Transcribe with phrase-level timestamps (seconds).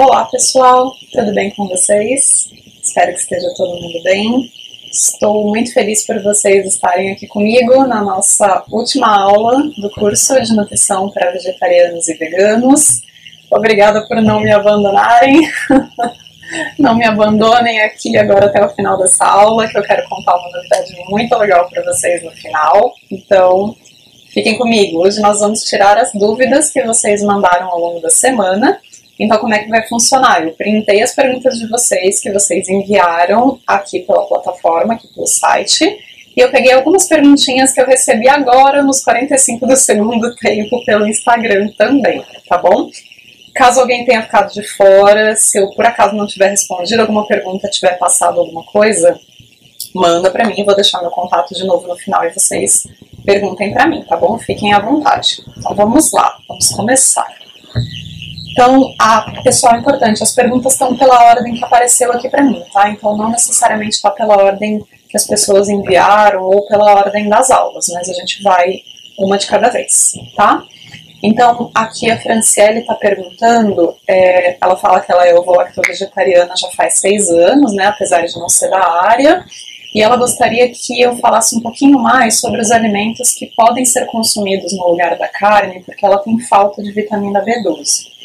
[0.00, 2.48] Olá pessoal, tudo bem com vocês?
[2.80, 4.48] Espero que esteja todo mundo bem.
[4.92, 10.54] Estou muito feliz por vocês estarem aqui comigo na nossa última aula do curso de
[10.54, 13.02] nutrição para vegetarianos e veganos.
[13.50, 15.40] Obrigada por não me abandonarem.
[16.78, 20.50] não me abandonem aqui agora até o final dessa aula, que eu quero contar uma
[20.52, 22.94] novidade muito legal para vocês no final.
[23.10, 23.74] Então,
[24.32, 25.00] fiquem comigo.
[25.00, 28.80] Hoje nós vamos tirar as dúvidas que vocês mandaram ao longo da semana
[29.18, 30.44] então, como é que vai funcionar?
[30.44, 35.84] Eu printei as perguntas de vocês que vocês enviaram aqui pela plataforma, aqui pelo site,
[36.36, 41.06] e eu peguei algumas perguntinhas que eu recebi agora nos 45 do segundo tempo pelo
[41.08, 42.88] Instagram também, tá bom?
[43.52, 47.68] Caso alguém tenha ficado de fora, se eu por acaso não tiver respondido alguma pergunta,
[47.68, 49.18] tiver passado alguma coisa,
[49.92, 52.86] manda para mim, vou deixar meu contato de novo no final e vocês
[53.24, 54.38] perguntem para mim, tá bom?
[54.38, 55.42] Fiquem à vontade.
[55.56, 57.26] Então vamos lá, vamos começar.
[58.58, 62.60] Então, a, pessoal, é importante, as perguntas estão pela ordem que apareceu aqui para mim,
[62.72, 62.90] tá?
[62.90, 67.86] Então, não necessariamente está pela ordem que as pessoas enviaram ou pela ordem das aulas,
[67.94, 68.80] mas a gente vai
[69.16, 70.64] uma de cada vez, tá?
[71.22, 76.98] Então, aqui a Franciele está perguntando, é, ela fala que ela é ovo-lacto-vegetariana já faz
[76.98, 79.44] seis anos, né, apesar de não ser da área,
[79.94, 84.06] e ela gostaria que eu falasse um pouquinho mais sobre os alimentos que podem ser
[84.06, 88.18] consumidos no lugar da carne, porque ela tem falta de vitamina B12.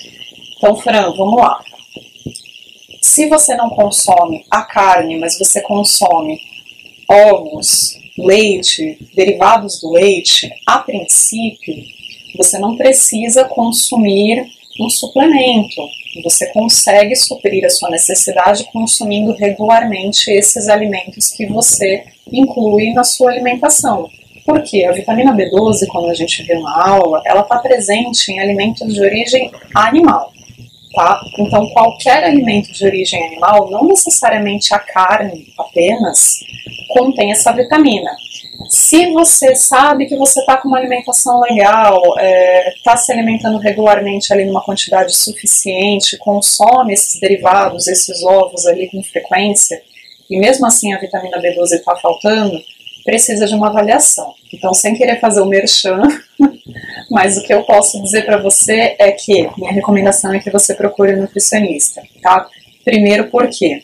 [0.64, 1.60] Então, Fran, vamos lá.
[3.02, 6.40] Se você não consome a carne, mas você consome
[7.06, 11.76] ovos, leite, derivados do leite, a princípio,
[12.38, 14.48] você não precisa consumir
[14.80, 15.82] um suplemento.
[16.24, 23.32] Você consegue suprir a sua necessidade consumindo regularmente esses alimentos que você inclui na sua
[23.32, 24.10] alimentação.
[24.46, 28.94] Porque a vitamina B12, quando a gente vê na aula, ela está presente em alimentos
[28.94, 30.33] de origem animal
[30.94, 31.20] tá?
[31.38, 36.40] Então, qualquer alimento de origem animal, não necessariamente a carne apenas,
[36.90, 38.12] contém essa vitamina.
[38.70, 43.58] Se você sabe que você está com uma alimentação legal, está é, tá se alimentando
[43.58, 49.82] regularmente ali numa quantidade suficiente, consome esses derivados, esses ovos ali com frequência,
[50.30, 52.58] e mesmo assim a vitamina B12 está faltando,
[53.04, 54.34] precisa de uma avaliação.
[54.54, 56.00] Então, sem querer fazer o merchan,
[57.10, 60.76] mas o que eu posso dizer para você é que minha recomendação é que você
[60.76, 62.48] procure um nutricionista, tá?
[62.86, 63.82] Primeiro, porque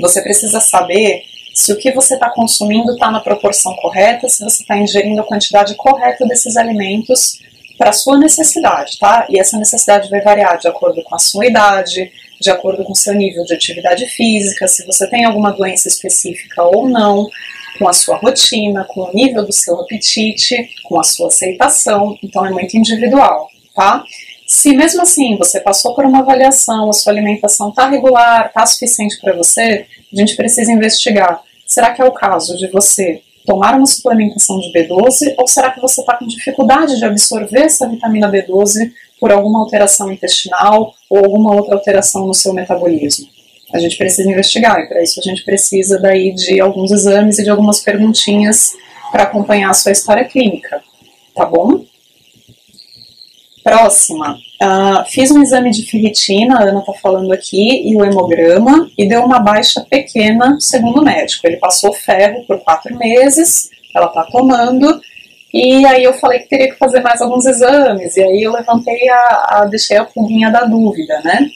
[0.00, 1.22] você precisa saber
[1.54, 5.26] se o que você está consumindo está na proporção correta, se você está ingerindo a
[5.26, 7.38] quantidade correta desses alimentos
[7.76, 9.26] para sua necessidade, tá?
[9.28, 12.10] E essa necessidade vai variar de acordo com a sua idade,
[12.40, 16.62] de acordo com o seu nível de atividade física, se você tem alguma doença específica
[16.62, 17.28] ou não,
[17.82, 22.46] com a sua rotina, com o nível do seu apetite, com a sua aceitação, então
[22.46, 24.04] é muito individual, tá?
[24.46, 29.18] Se mesmo assim você passou por uma avaliação, a sua alimentação está regular, está suficiente
[29.20, 31.42] para você, a gente precisa investigar.
[31.66, 35.80] Será que é o caso de você tomar uma suplementação de B12 ou será que
[35.80, 41.52] você está com dificuldade de absorver essa vitamina B12 por alguma alteração intestinal ou alguma
[41.52, 43.26] outra alteração no seu metabolismo?
[43.72, 47.44] A gente precisa investigar e para isso a gente precisa daí de alguns exames e
[47.44, 48.72] de algumas perguntinhas
[49.10, 50.82] para acompanhar a sua história clínica,
[51.34, 51.84] tá bom?
[53.62, 58.90] Próxima, uh, fiz um exame de ferritina, a Ana está falando aqui, e o hemograma,
[58.98, 61.46] e deu uma baixa pequena, segundo o médico.
[61.46, 65.00] Ele passou ferro por quatro meses, ela está tomando,
[65.54, 69.08] e aí eu falei que teria que fazer mais alguns exames, e aí eu levantei
[69.08, 71.48] a, a deixei a pulguinha da dúvida, né?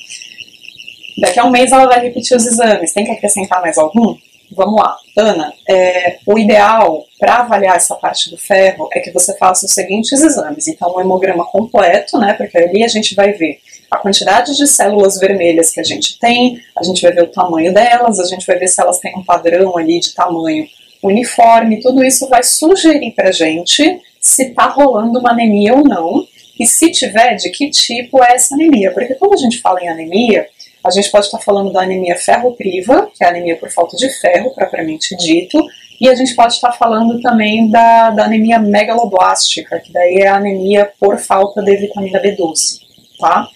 [1.19, 2.93] Daqui a um mês ela vai repetir os exames.
[2.93, 4.16] Tem que acrescentar mais algum?
[4.53, 4.97] Vamos lá.
[5.16, 9.72] Ana, é, o ideal para avaliar essa parte do ferro é que você faça os
[9.72, 10.69] seguintes exames.
[10.69, 12.34] Então, um hemograma completo, né?
[12.34, 13.59] Porque ali a gente vai ver
[13.91, 17.72] a quantidade de células vermelhas que a gente tem, a gente vai ver o tamanho
[17.72, 20.66] delas, a gente vai ver se elas têm um padrão ali de tamanho
[21.03, 26.27] uniforme, tudo isso vai sugerir para gente se está rolando uma anemia ou não,
[26.59, 28.91] e se tiver, de que tipo é essa anemia.
[28.92, 30.48] Porque quando a gente fala em anemia,
[30.86, 34.09] a gente pode estar falando da anemia ferropriva, que é a anemia por falta de
[34.09, 35.60] ferro, propriamente dito,
[36.00, 40.36] e a gente pode estar falando também da, da anemia megaloblástica, que daí é a
[40.36, 42.80] anemia por falta de vitamina B12,
[43.18, 43.48] tá?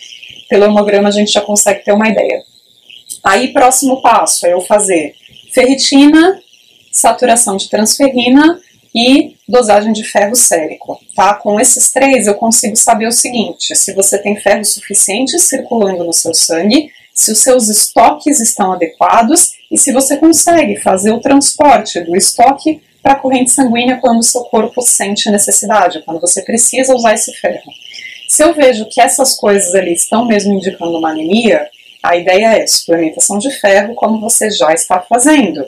[0.48, 2.42] Pelo hemograma a gente já consegue ter uma ideia.
[3.22, 5.14] Aí, próximo passo é eu fazer
[5.52, 6.40] ferritina,
[6.90, 8.58] saturação de transferrina
[8.92, 11.34] e dosagem de ferro sérico, tá?
[11.34, 16.12] Com esses três eu consigo saber o seguinte, se você tem ferro suficiente circulando no
[16.12, 16.90] seu sangue,
[17.20, 22.80] se os seus estoques estão adequados e se você consegue fazer o transporte do estoque
[23.02, 27.32] para a corrente sanguínea quando o seu corpo sente necessidade, quando você precisa usar esse
[27.34, 27.70] ferro.
[28.26, 31.68] Se eu vejo que essas coisas ali estão mesmo indicando uma anemia,
[32.02, 35.66] A ideia é suplementação de ferro, como você já está fazendo.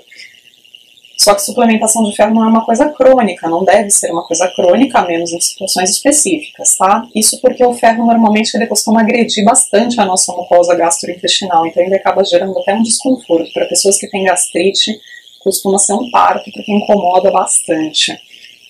[1.23, 4.49] Só que suplementação de ferro não é uma coisa crônica, não deve ser uma coisa
[4.49, 7.07] crônica, a menos em situações específicas, tá?
[7.15, 11.95] Isso porque o ferro normalmente ele costuma agredir bastante a nossa mucosa gastrointestinal, então ele
[11.95, 13.53] acaba gerando até um desconforto.
[13.53, 14.99] Para pessoas que têm gastrite,
[15.39, 18.19] costuma ser um parto, porque incomoda bastante.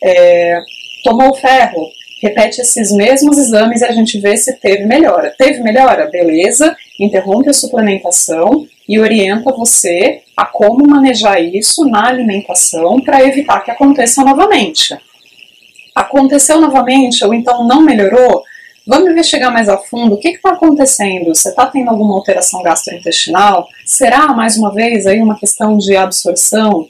[0.03, 0.61] É,
[1.05, 1.89] tomou ferro,
[2.23, 5.35] repete esses mesmos exames e a gente vê se teve melhora.
[5.37, 6.09] Teve melhora?
[6.09, 13.61] Beleza, interrompe a suplementação e orienta você a como manejar isso na alimentação para evitar
[13.61, 14.97] que aconteça novamente.
[15.95, 18.43] Aconteceu novamente ou então não melhorou?
[18.87, 21.35] Vamos investigar mais a fundo o que está acontecendo.
[21.35, 23.67] Você está tendo alguma alteração gastrointestinal?
[23.85, 26.89] Será, mais uma vez, aí uma questão de absorção?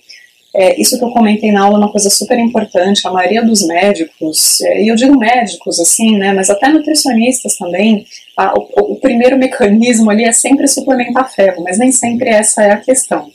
[0.54, 3.06] É, isso que eu comentei na aula é uma coisa super importante.
[3.06, 8.06] A maioria dos médicos, é, e eu digo médicos assim, né, mas até nutricionistas também,
[8.36, 12.72] a, o, o, primeiro mecanismo ali é sempre suplementar ferro, mas nem sempre essa é
[12.72, 13.30] a questão,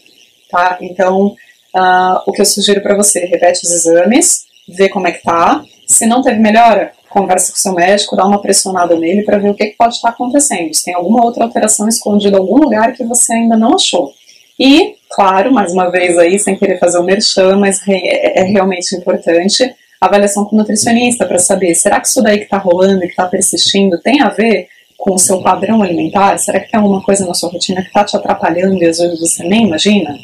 [0.50, 0.78] tá?
[0.80, 1.36] Então,
[1.76, 5.64] uh, o que eu sugiro para você, repete os exames, vê como é que tá.
[5.88, 9.56] Se não teve melhora, conversa com seu médico, dá uma pressionada nele para ver o
[9.56, 10.74] que, que pode estar acontecendo.
[10.74, 14.14] Se tem alguma outra alteração escondida em algum lugar que você ainda não achou.
[14.60, 18.96] E, claro, mais uma vez aí, sem querer fazer o um merchan, mas é, realmente
[18.96, 23.14] importante, avaliação com nutricionista para saber, será que isso daí que está rolando e que
[23.14, 24.68] está persistindo tem a ver
[24.98, 26.38] com o seu padrão alimentar?
[26.40, 29.20] Será que tem alguma coisa na sua rotina que está te atrapalhando e às vezes
[29.20, 30.18] você nem imagina?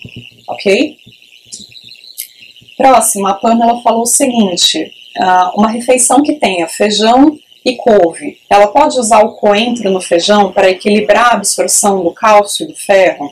[0.48, 0.98] Ok?
[2.76, 8.68] Próximo, a Pamela falou o seguinte, uh, uma refeição que tenha feijão e couve, ela
[8.68, 13.32] pode usar o coentro no feijão para equilibrar a absorção do cálcio e do ferro?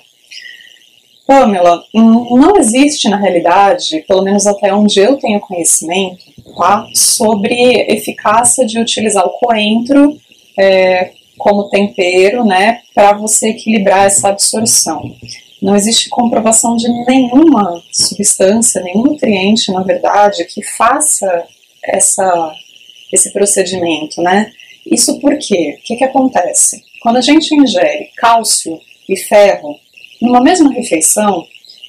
[1.32, 6.26] Pamela, não existe na realidade, pelo menos até onde eu tenho conhecimento,
[6.58, 10.20] tá, sobre eficácia de utilizar o coentro
[10.60, 15.10] é, como tempero, né, para você equilibrar essa absorção.
[15.62, 21.46] Não existe comprovação de nenhuma substância, nenhum nutriente, na verdade, que faça
[21.82, 22.54] essa,
[23.14, 24.52] esse procedimento, né?
[24.86, 25.78] Isso por quê?
[25.80, 26.82] O que, que acontece?
[27.02, 29.80] Quando a gente ingere cálcio e ferro
[30.22, 31.46] numa mesma refeição,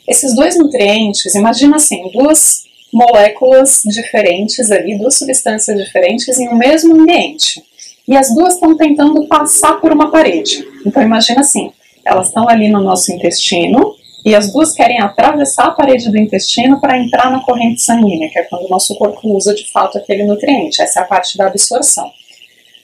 [0.09, 7.01] esses dois nutrientes, imagina assim, duas moléculas diferentes ali, duas substâncias diferentes em um mesmo
[7.01, 7.63] ambiente.
[8.07, 10.67] E as duas estão tentando passar por uma parede.
[10.85, 11.73] Então imagina assim,
[12.05, 13.95] elas estão ali no nosso intestino
[14.25, 18.39] e as duas querem atravessar a parede do intestino para entrar na corrente sanguínea, que
[18.39, 20.83] é quando o nosso corpo usa de fato aquele nutriente.
[20.83, 22.11] Essa é a parte da absorção.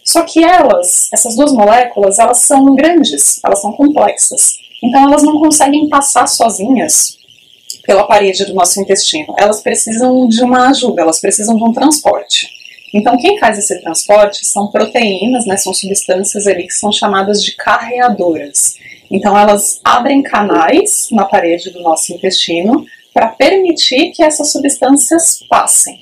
[0.05, 4.59] Só que elas, essas duas moléculas, elas são grandes, elas são complexas.
[4.83, 7.19] Então elas não conseguem passar sozinhas
[7.85, 9.35] pela parede do nosso intestino.
[9.39, 12.49] Elas precisam de uma ajuda, elas precisam de um transporte.
[12.95, 17.53] Então quem faz esse transporte são proteínas, né, são substâncias ali que são chamadas de
[17.57, 18.77] carreadoras.
[19.11, 25.99] Então elas abrem canais na parede do nosso intestino para permitir que essas substâncias passem.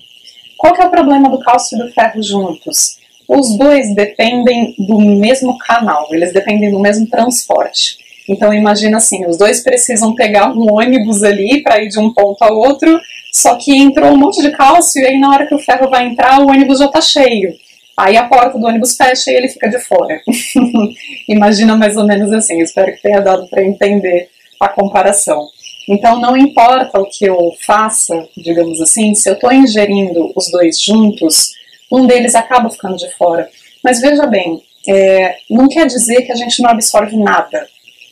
[0.58, 2.99] Qual que é o problema do cálcio e do ferro juntos?
[3.28, 8.05] Os dois dependem do mesmo canal, eles dependem do mesmo transporte.
[8.28, 12.43] Então imagina assim, os dois precisam pegar um ônibus ali para ir de um ponto
[12.43, 13.00] ao outro,
[13.32, 16.06] só que entrou um monte de cálcio e aí na hora que o ferro vai
[16.06, 17.54] entrar, o ônibus já está cheio.
[17.97, 20.21] Aí a porta do ônibus fecha e ele fica de fora.
[21.28, 24.28] imagina mais ou menos assim, espero que tenha dado para entender
[24.61, 25.49] a comparação.
[25.88, 30.80] Então não importa o que eu faça, digamos assim, se eu estou ingerindo os dois
[30.80, 31.52] juntos,
[31.90, 33.49] um deles acaba ficando de fora.
[33.83, 37.66] Mas veja bem, é, não quer dizer que a gente não absorve nada.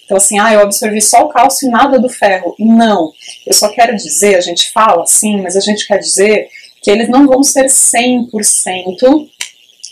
[0.04, 2.54] Então, assim, ah, eu absorvi só o cálcio e nada do ferro.
[2.58, 3.12] Não.
[3.46, 6.48] Eu só quero dizer, a gente fala assim, mas a gente quer dizer
[6.82, 9.28] que eles não vão ser 100%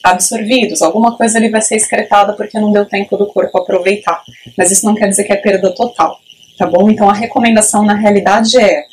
[0.02, 0.82] absorvidos.
[0.82, 4.22] Alguma coisa ali vai ser excretada porque não deu tempo do corpo aproveitar.
[4.56, 6.18] Mas isso não quer dizer que é perda total,
[6.58, 6.90] tá bom?
[6.90, 8.84] Então, a recomendação na realidade é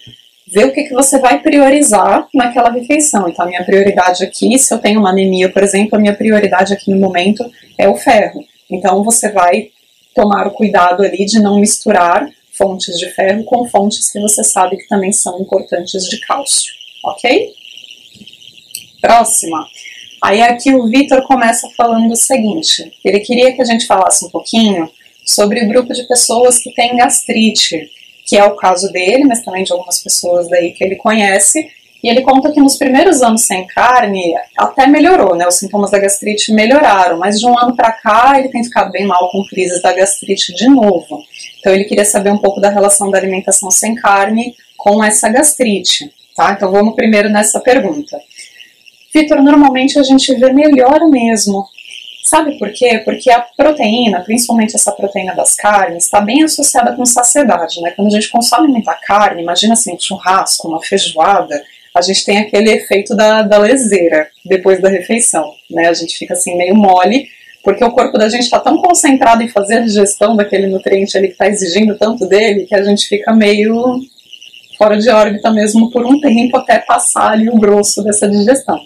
[0.47, 3.27] ver o que, que você vai priorizar naquela refeição.
[3.27, 6.73] Então, a minha prioridade aqui, se eu tenho uma anemia, por exemplo, a minha prioridade
[6.73, 7.43] aqui no momento
[7.77, 8.43] é o ferro.
[8.69, 9.69] Então, você vai
[10.13, 14.77] tomar o cuidado ali de não misturar fontes de ferro com fontes que você sabe
[14.77, 16.73] que também são importantes de cálcio,
[17.05, 17.53] ok?
[19.01, 19.65] Próxima.
[20.21, 24.29] Aí aqui o Vitor começa falando o seguinte: ele queria que a gente falasse um
[24.29, 24.89] pouquinho
[25.25, 27.89] sobre o grupo de pessoas que tem gastrite,
[28.25, 31.69] que é o caso dele, mas também de algumas pessoas daí que ele conhece,
[32.03, 35.47] e ele conta que nos primeiros anos sem carne até melhorou, né?
[35.47, 39.05] Os sintomas da gastrite melhoraram, mas de um ano para cá ele tem ficado bem
[39.05, 41.21] mal com crises da gastrite de novo.
[41.59, 46.11] Então ele queria saber um pouco da relação da alimentação sem carne com essa gastrite,
[46.35, 46.53] tá?
[46.53, 48.19] Então vamos primeiro nessa pergunta.
[49.13, 51.65] Vitor, normalmente a gente vê melhor mesmo
[52.29, 53.01] Sabe por quê?
[53.03, 57.89] Porque a proteína, principalmente essa proteína das carnes, está bem associada com saciedade, né?
[57.89, 61.59] Quando a gente consome muita carne, imagina assim, um churrasco, uma feijoada,
[61.99, 65.87] a gente tem aquele efeito da, da leseira depois da refeição, né?
[65.87, 67.27] A gente fica assim meio mole,
[67.63, 71.27] porque o corpo da gente está tão concentrado em fazer a digestão daquele nutriente ali
[71.27, 73.99] que está exigindo tanto dele, que a gente fica meio
[74.77, 78.79] fora de órbita mesmo por um tempo até passar ali o grosso dessa digestão.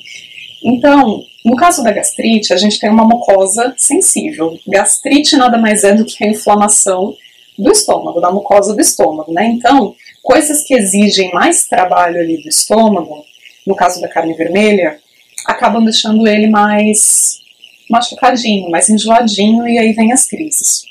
[0.65, 4.57] Então, no caso da gastrite, a gente tem uma mucosa sensível.
[4.67, 7.15] Gastrite nada mais é do que a inflamação
[7.59, 9.45] do estômago, da mucosa do estômago, né?
[9.45, 9.93] Então,
[10.23, 13.25] coisas que exigem mais trabalho ali do estômago,
[13.67, 14.97] no caso da carne vermelha,
[15.45, 17.41] acabam deixando ele mais
[17.89, 20.85] machucadinho, mais enjoadinho e aí vem as crises.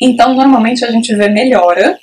[0.00, 1.98] Então, normalmente a gente vê melhora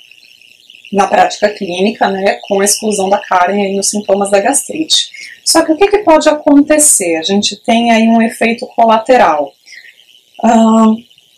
[0.92, 5.10] na prática clínica, né, com a exclusão da carne aí nos sintomas da gastrite.
[5.44, 7.16] Só que o que, que pode acontecer?
[7.16, 9.52] A gente tem aí um efeito colateral.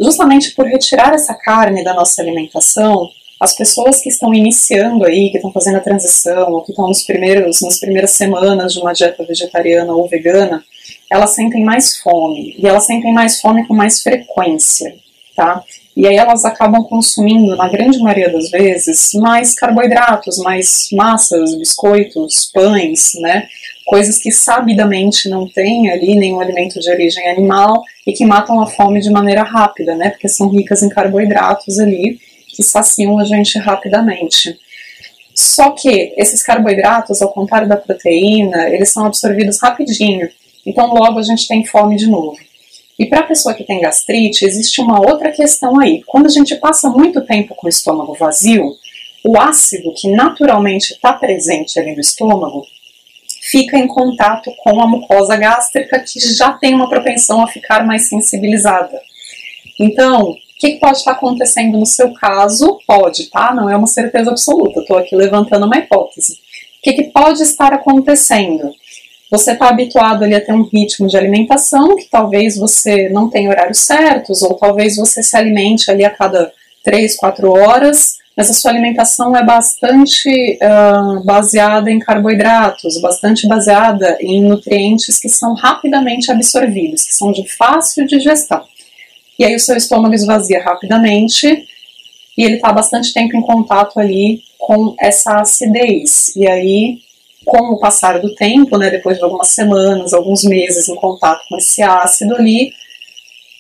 [0.00, 3.09] Justamente por retirar essa carne da nossa alimentação,
[3.43, 7.03] as pessoas que estão iniciando aí, que estão fazendo a transição, ou que estão nos
[7.03, 10.63] primeiros, nas primeiras semanas de uma dieta vegetariana ou vegana,
[11.11, 12.55] elas sentem mais fome.
[12.57, 14.95] E elas sentem mais fome com mais frequência,
[15.35, 15.61] tá?
[15.97, 22.49] E aí elas acabam consumindo, na grande maioria das vezes, mais carboidratos, mais massas, biscoitos,
[22.55, 23.49] pães, né?
[23.85, 28.69] Coisas que sabidamente não têm ali nenhum alimento de origem animal e que matam a
[28.69, 30.11] fome de maneira rápida, né?
[30.11, 32.21] Porque são ricas em carboidratos ali
[32.55, 34.59] que saciam a gente rapidamente.
[35.35, 40.29] Só que esses carboidratos, ao contrário da proteína, eles são absorvidos rapidinho.
[40.65, 42.37] Então logo a gente tem fome de novo.
[42.99, 46.03] E para a pessoa que tem gastrite, existe uma outra questão aí.
[46.07, 48.77] Quando a gente passa muito tempo com o estômago vazio,
[49.25, 52.67] o ácido que naturalmente está presente ali no estômago
[53.41, 58.09] fica em contato com a mucosa gástrica que já tem uma propensão a ficar mais
[58.09, 59.01] sensibilizada.
[59.81, 60.37] Então,
[60.71, 62.78] que pode estar acontecendo no seu caso?
[62.87, 63.54] Pode, tá?
[63.54, 66.35] Não é uma certeza absoluta, estou aqui levantando uma hipótese.
[66.35, 68.73] O que, que pode estar acontecendo?
[69.33, 73.49] você está habituado ali a ter um ritmo de alimentação que talvez você não tenha
[73.49, 76.52] horários certos, ou talvez você se alimente ali a cada
[76.85, 84.19] 3, 4 horas, mas a sua alimentação é bastante uh, baseada em carboidratos, bastante baseada
[84.21, 88.62] em nutrientes que são rapidamente absorvidos, que são de fácil digestão.
[89.39, 91.67] E aí o seu estômago esvazia rapidamente
[92.37, 96.35] e ele está bastante tempo em contato ali com essa acidez.
[96.37, 96.99] E aí
[97.45, 101.57] com o passar do tempo, né, depois de algumas semanas, alguns meses em contato com
[101.57, 102.73] esse ácido ali,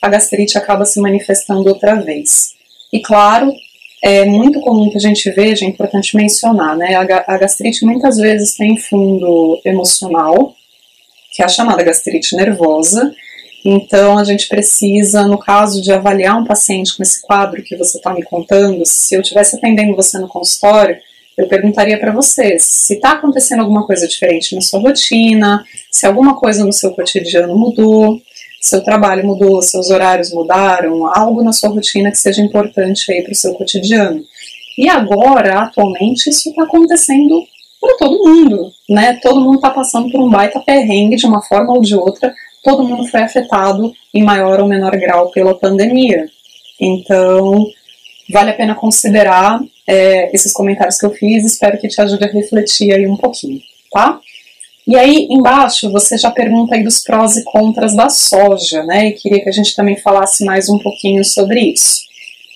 [0.00, 2.54] a gastrite acaba se manifestando outra vez.
[2.92, 3.52] E claro,
[4.02, 8.54] é muito comum que a gente veja, é importante mencionar, né, a gastrite muitas vezes
[8.54, 10.54] tem fundo emocional,
[11.32, 13.12] que é a chamada gastrite nervosa,
[13.64, 17.98] então a gente precisa, no caso de avaliar um paciente com esse quadro que você
[17.98, 20.96] está me contando, se eu estivesse atendendo você no consultório,
[21.36, 26.36] eu perguntaria para você se está acontecendo alguma coisa diferente na sua rotina, se alguma
[26.36, 28.20] coisa no seu cotidiano mudou,
[28.60, 33.32] seu trabalho mudou, seus horários mudaram, algo na sua rotina que seja importante aí para
[33.32, 34.24] o seu cotidiano.
[34.78, 37.44] E agora, atualmente, isso está acontecendo
[37.80, 39.18] para todo mundo, né?
[39.20, 42.84] Todo mundo está passando por um baita perrengue de uma forma ou de outra, todo
[42.84, 46.26] mundo foi afetado em maior ou menor grau pela pandemia.
[46.80, 47.66] Então,
[48.30, 52.28] vale a pena considerar é, esses comentários que eu fiz, espero que te ajude a
[52.28, 54.20] refletir aí um pouquinho, tá?
[54.86, 59.08] E aí, embaixo, você já pergunta aí dos prós e contras da soja, né?
[59.08, 62.02] E queria que a gente também falasse mais um pouquinho sobre isso.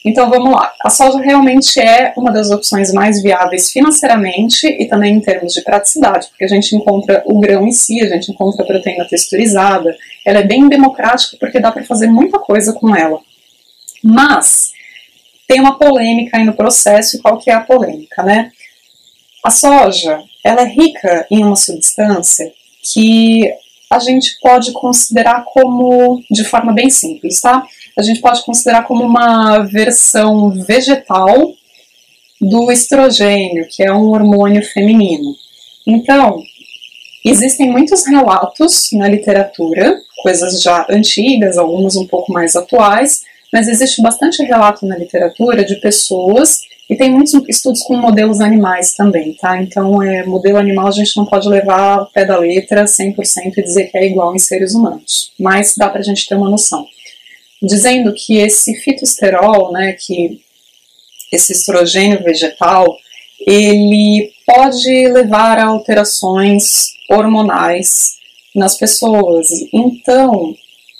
[0.06, 0.72] Então vamos lá.
[0.84, 5.62] A soja realmente é uma das opções mais viáveis financeiramente e também em termos de
[5.62, 9.96] praticidade, porque a gente encontra o grão em si, a gente encontra a proteína texturizada.
[10.24, 13.18] Ela é bem democrática porque dá para fazer muita coisa com ela.
[14.00, 14.70] Mas
[15.48, 18.52] tem uma polêmica aí no processo, e qual que é a polêmica, né?
[19.44, 22.52] A soja, ela é rica em uma substância
[22.92, 23.42] que
[23.90, 27.64] a gente pode considerar como, de forma bem simples, tá?
[27.98, 31.52] A gente pode considerar como uma versão vegetal
[32.38, 35.34] do estrogênio, que é um hormônio feminino.
[35.86, 36.42] Então,
[37.24, 44.02] existem muitos relatos na literatura, coisas já antigas, algumas um pouco mais atuais, mas existe
[44.02, 46.60] bastante relato na literatura de pessoas
[46.90, 49.60] e tem muitos estudos com modelos animais também, tá?
[49.62, 53.62] Então, é, modelo animal a gente não pode levar ao pé da letra 100% e
[53.62, 56.86] dizer que é igual em seres humanos, mas dá pra gente ter uma noção.
[57.62, 60.40] Dizendo que esse fitosterol, né, que
[61.32, 62.96] esse estrogênio vegetal,
[63.46, 68.16] ele pode levar a alterações hormonais
[68.54, 69.48] nas pessoas.
[69.72, 70.54] Então,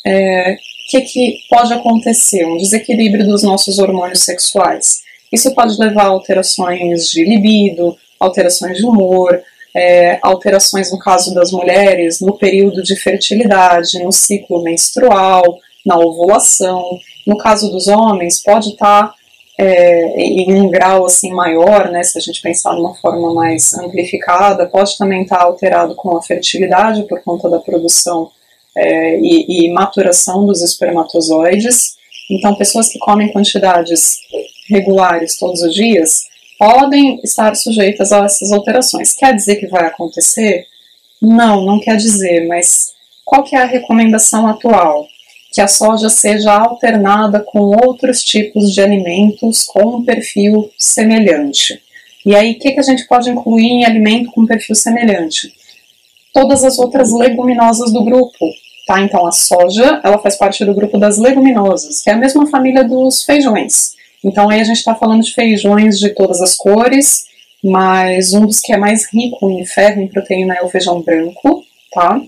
[0.04, 0.56] é,
[0.88, 2.44] que, que pode acontecer?
[2.46, 5.02] Um desequilíbrio dos nossos hormônios sexuais.
[5.32, 9.42] Isso pode levar a alterações de libido, alterações de humor,
[9.74, 16.98] é, alterações no caso das mulheres no período de fertilidade, no ciclo menstrual, na ovulação.
[17.24, 19.14] No caso dos homens, pode estar
[19.58, 24.66] é, em um grau assim maior, né, se a gente pensar numa forma mais amplificada,
[24.66, 28.30] pode também estar alterado com a fertilidade por conta da produção
[28.76, 31.96] é, e, e maturação dos espermatozoides.
[32.30, 34.18] Então, pessoas que comem quantidades
[34.68, 36.24] regulares todos os dias
[36.58, 39.12] podem estar sujeitas a essas alterações.
[39.12, 40.66] Quer dizer que vai acontecer?
[41.22, 42.92] Não, não quer dizer, mas
[43.24, 45.06] qual que é a recomendação atual?
[45.56, 51.80] Que a soja seja alternada com outros tipos de alimentos com um perfil semelhante.
[52.26, 55.50] E aí, o que, que a gente pode incluir em alimento com perfil semelhante?
[56.30, 58.50] Todas as outras leguminosas do grupo,
[58.86, 59.00] tá?
[59.00, 62.84] Então, a soja, ela faz parte do grupo das leguminosas, que é a mesma família
[62.84, 63.96] dos feijões.
[64.22, 67.24] Então aí a gente está falando de feijões de todas as cores,
[67.64, 71.64] mas um dos que é mais rico em ferro e proteína é o feijão branco,
[71.90, 72.20] tá?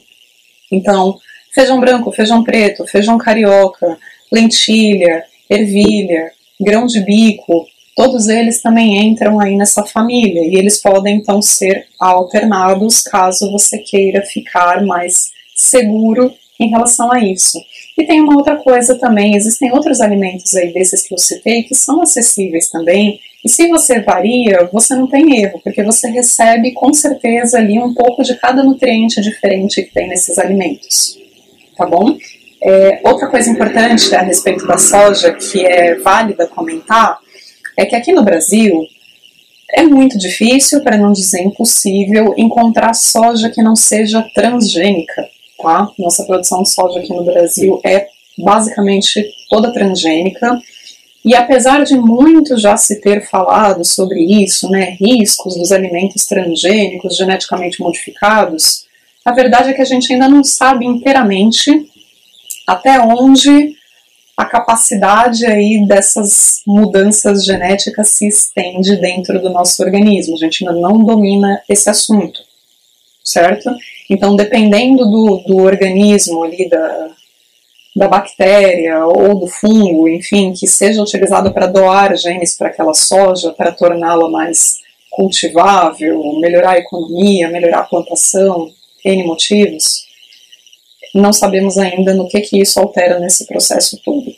[0.73, 1.19] Então,
[1.59, 3.99] feijão branco, feijão preto, feijão carioca,
[4.31, 10.43] lentilha, ervilha, grão de bico, todos eles também entram aí nessa família.
[10.43, 17.19] E eles podem então ser alternados caso você queira ficar mais seguro em relação a
[17.19, 17.61] isso.
[17.99, 21.75] E tem uma outra coisa também, existem outros alimentos aí desses que eu citei que
[21.75, 26.93] são acessíveis também, e se você varia, você não tem erro, porque você recebe com
[26.93, 31.19] certeza ali um pouco de cada nutriente diferente que tem nesses alimentos,
[31.79, 32.19] tá bom?
[32.63, 37.19] É, outra coisa importante a respeito da soja, que é válida comentar,
[37.77, 38.83] é que aqui no Brasil
[39.71, 45.91] é muito difícil, para não dizer impossível, encontrar soja que não seja transgênica tá?
[45.99, 48.07] Nossa produção de soja aqui no Brasil é
[48.39, 50.59] basicamente toda transgênica.
[51.25, 57.17] E apesar de muito já se ter falado sobre isso, né, riscos dos alimentos transgênicos
[57.17, 58.87] geneticamente modificados,
[59.29, 61.87] a verdade é que a gente ainda não sabe inteiramente
[62.67, 63.77] até onde
[64.35, 70.35] a capacidade aí dessas mudanças genéticas se estende dentro do nosso organismo.
[70.35, 72.41] A gente ainda não domina esse assunto,
[73.23, 73.71] certo?
[74.09, 77.11] Então, dependendo do, do organismo ali, da,
[77.97, 83.53] da bactéria ou do fungo, enfim, que seja utilizado para doar genes para aquela soja,
[83.53, 84.79] para torná-la mais
[85.11, 88.73] cultivável, melhorar a economia, melhorar a plantação,
[89.09, 90.07] N motivos,
[91.15, 94.31] não sabemos ainda no que, que isso altera nesse processo todo.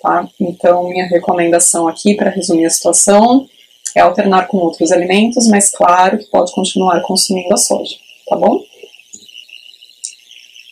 [0.00, 0.28] Tá?
[0.40, 3.48] Então, minha recomendação aqui, para resumir a situação,
[3.94, 7.96] é alternar com outros alimentos, mas claro que pode continuar consumindo a soja,
[8.28, 8.62] tá bom?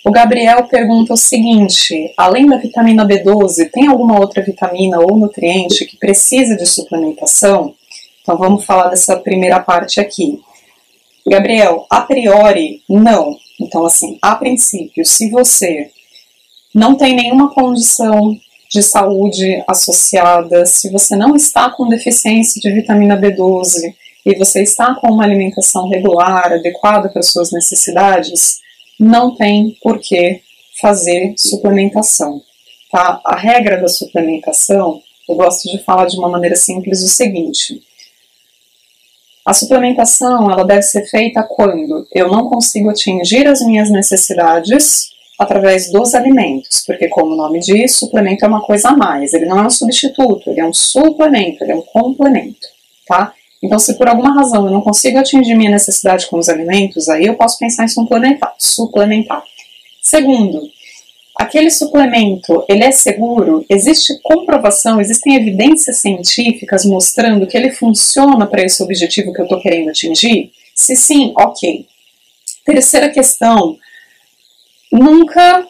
[0.05, 5.85] O Gabriel pergunta o seguinte: além da vitamina B12, tem alguma outra vitamina ou nutriente
[5.85, 7.75] que precisa de suplementação?
[8.23, 10.41] Então vamos falar dessa primeira parte aqui.
[11.31, 13.37] Gabriel, a priori, não.
[13.61, 15.89] Então, assim, a princípio, se você
[16.75, 18.37] não tem nenhuma condição
[18.69, 23.95] de saúde associada, se você não está com deficiência de vitamina B12
[24.27, 28.59] e você está com uma alimentação regular, adequada para suas necessidades,
[28.99, 30.41] não tem por que
[30.81, 32.43] fazer suplementação.
[32.91, 33.21] Tá?
[33.25, 37.81] A regra da suplementação, eu gosto de falar de uma maneira simples o seguinte:
[39.45, 45.91] a suplementação ela deve ser feita quando eu não consigo atingir as minhas necessidades através
[45.91, 49.59] dos alimentos, porque como o nome diz, suplemento é uma coisa a mais, ele não
[49.59, 52.69] é um substituto, ele é um suplemento, ele é um complemento,
[53.07, 53.33] tá?
[53.63, 57.27] Então, se por alguma razão eu não consigo atingir minha necessidade com os alimentos, aí
[57.27, 58.55] eu posso pensar em suplementar.
[58.59, 59.43] suplementar.
[60.03, 60.63] Segundo,
[61.41, 63.65] aquele suplemento, ele é seguro?
[63.69, 69.61] Existe comprovação, existem evidências científicas mostrando que ele funciona para esse objetivo que eu estou
[69.61, 70.53] querendo atingir?
[70.75, 71.87] Se sim, ok.
[72.65, 73.79] Terceira questão,
[74.93, 75.67] nunca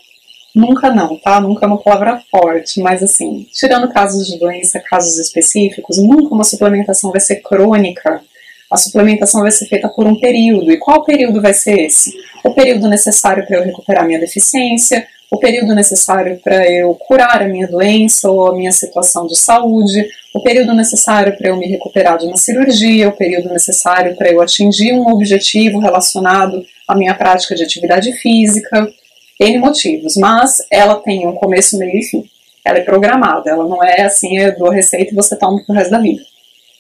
[0.52, 1.40] Nunca não, tá?
[1.40, 6.42] Nunca é uma palavra forte, mas assim, tirando casos de doença, casos específicos, nunca uma
[6.42, 8.20] suplementação vai ser crônica.
[8.68, 10.72] A suplementação vai ser feita por um período.
[10.72, 12.12] E qual período vai ser esse?
[12.44, 17.49] O período necessário para eu recuperar minha deficiência, o período necessário para eu curar a
[17.49, 22.19] minha doença ou a minha situação de saúde, o período necessário para eu me recuperar
[22.19, 27.55] de uma cirurgia, o período necessário para eu atingir um objetivo relacionado à minha prática
[27.55, 28.93] de atividade física.
[29.38, 32.25] N motivos, mas ela tem um começo, meio e fim.
[32.62, 35.75] Ela é programada, ela não é assim, eu dou a receita e você toma pro
[35.75, 36.23] resto da vida,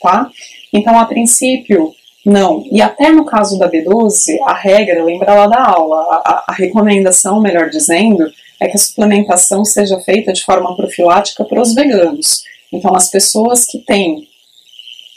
[0.02, 0.30] tá?
[0.70, 2.64] Então, a princípio, não.
[2.70, 7.40] E até no caso da B12, a regra, lembra lá da aula, a, a recomendação,
[7.40, 8.30] melhor dizendo,
[8.60, 12.42] é que a suplementação seja feita de forma profilática para os veganos.
[12.72, 14.28] Então, as pessoas que têm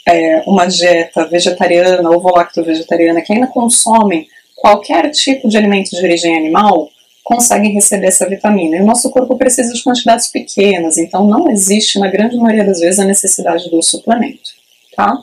[0.06, 6.36] é, uma dieta vegetariana ou volacto-vegetariana que ainda consomem qualquer tipo de alimento de origem
[6.36, 6.88] animal,
[7.22, 8.76] conseguem receber essa vitamina.
[8.76, 12.80] E o nosso corpo precisa de quantidades pequenas, então não existe, na grande maioria das
[12.80, 14.50] vezes, a necessidade do suplemento,
[14.96, 15.18] tá?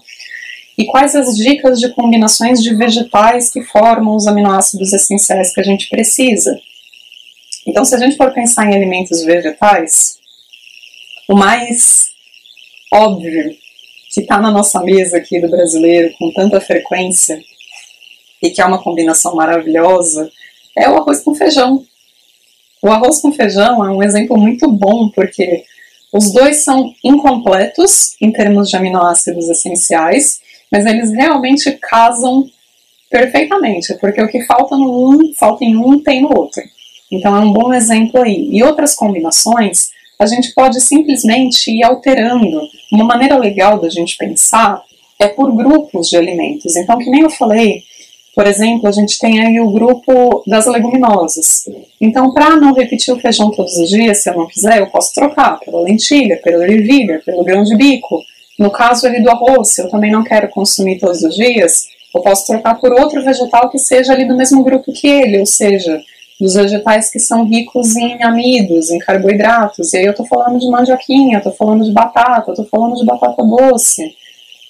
[0.78, 5.64] E quais as dicas de combinações de vegetais que formam os aminoácidos essenciais que a
[5.64, 6.60] gente precisa?
[7.68, 10.18] Então, se a gente for pensar em alimentos vegetais,
[11.28, 12.06] o mais
[12.92, 13.56] óbvio
[14.14, 17.42] que está na nossa mesa aqui do brasileiro com tanta frequência
[18.42, 20.30] e que é uma combinação maravilhosa
[20.76, 21.86] é o arroz com feijão.
[22.82, 25.64] O arroz com feijão é um exemplo muito bom porque
[26.12, 32.50] os dois são incompletos em termos de aminoácidos essenciais, mas eles realmente casam
[33.10, 36.62] perfeitamente, porque o que falta no um, falta em um, tem no outro.
[37.12, 38.48] Então é um bom exemplo aí.
[38.52, 42.62] E outras combinações, a gente pode simplesmente ir alterando.
[42.92, 44.82] Uma maneira legal da gente pensar
[45.20, 46.76] é por grupos de alimentos.
[46.76, 47.84] Então, que nem eu falei,
[48.34, 51.66] por exemplo, a gente tem aí o grupo das leguminosas.
[52.00, 55.14] Então, para não repetir o feijão todos os dias, se eu não quiser, eu posso
[55.14, 58.24] trocar pela lentilha, pela ervilha, pelo grão de bico.
[58.62, 62.46] No caso ali do arroz, eu também não quero consumir todos os dias, eu posso
[62.46, 66.00] trocar por outro vegetal que seja ali do mesmo grupo que ele, ou seja,
[66.40, 69.92] dos vegetais que são ricos em amidos, em carboidratos.
[69.94, 73.44] E aí eu estou falando de mandioquinha, estou falando de batata, estou falando de batata
[73.44, 74.16] doce.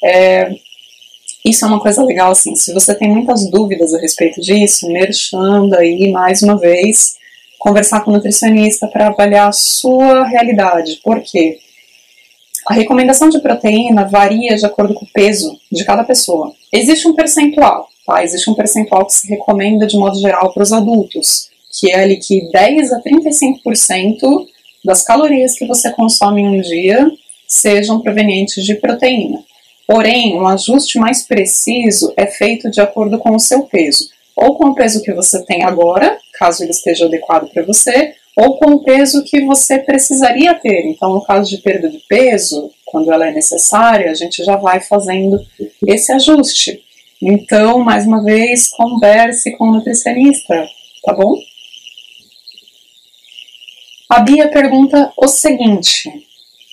[0.02, 0.56] É,
[1.44, 5.76] isso é uma coisa legal, assim, se você tem muitas dúvidas a respeito disso, merchando
[5.76, 7.18] aí, mais uma vez,
[7.60, 11.02] conversar com o nutricionista para avaliar a sua realidade.
[11.04, 11.60] Por quê?
[12.68, 16.54] A recomendação de proteína varia de acordo com o peso de cada pessoa.
[16.72, 18.24] Existe um percentual, tá?
[18.24, 22.18] Existe um percentual que se recomenda de modo geral para os adultos, que é ali
[22.18, 24.46] que 10 a 35%
[24.86, 27.12] das calorias que você consome em um dia
[27.48, 29.44] sejam provenientes de proteína.
[29.88, 34.70] Porém, um ajuste mais preciso é feito de acordo com o seu peso, ou com
[34.70, 38.84] o peso que você tem agora, caso ele esteja adequado para você, ou com o
[38.84, 40.86] peso que você precisaria ter.
[40.88, 44.80] Então, no caso de perda de peso, quando ela é necessária, a gente já vai
[44.80, 45.40] fazendo
[45.86, 46.82] esse ajuste.
[47.22, 50.66] Então, mais uma vez, converse com o nutricionista,
[51.04, 51.36] tá bom?
[54.10, 56.10] A Bia pergunta o seguinte: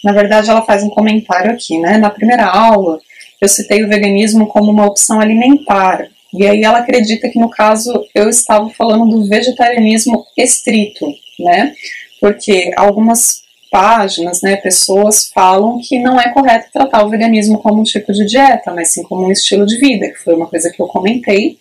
[0.03, 1.99] na verdade, ela faz um comentário aqui, né?
[1.99, 3.01] Na primeira aula,
[3.41, 6.09] eu citei o veganismo como uma opção alimentar.
[6.33, 11.07] E aí ela acredita que no caso eu estava falando do vegetarianismo estrito,
[11.39, 11.75] né?
[12.21, 17.85] Porque algumas páginas, né, pessoas falam que não é correto tratar o veganismo como um
[17.85, 20.81] tipo de dieta, mas sim como um estilo de vida, que foi uma coisa que
[20.81, 21.59] eu comentei,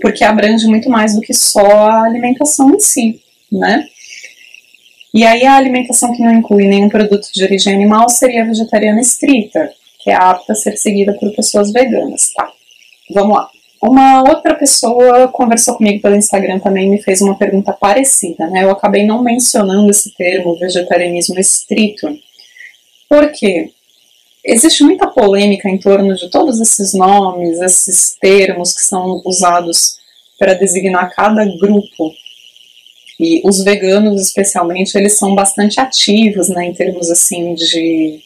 [0.00, 3.86] porque abrange muito mais do que só a alimentação em si, né?
[5.12, 9.00] E aí a alimentação que não inclui nenhum produto de origem animal seria a vegetariana
[9.00, 12.50] estrita, que é apta a ser seguida por pessoas veganas, tá?
[13.10, 13.48] Vamos lá.
[13.86, 18.64] Uma outra pessoa conversou comigo pelo Instagram também me fez uma pergunta parecida, né?
[18.64, 22.08] Eu acabei não mencionando esse termo, vegetarianismo estrito,
[23.10, 23.72] porque
[24.42, 29.98] existe muita polêmica em torno de todos esses nomes, esses termos que são usados
[30.38, 32.10] para designar cada grupo.
[33.20, 38.18] E os veganos, especialmente, eles são bastante ativos, né, em termos assim de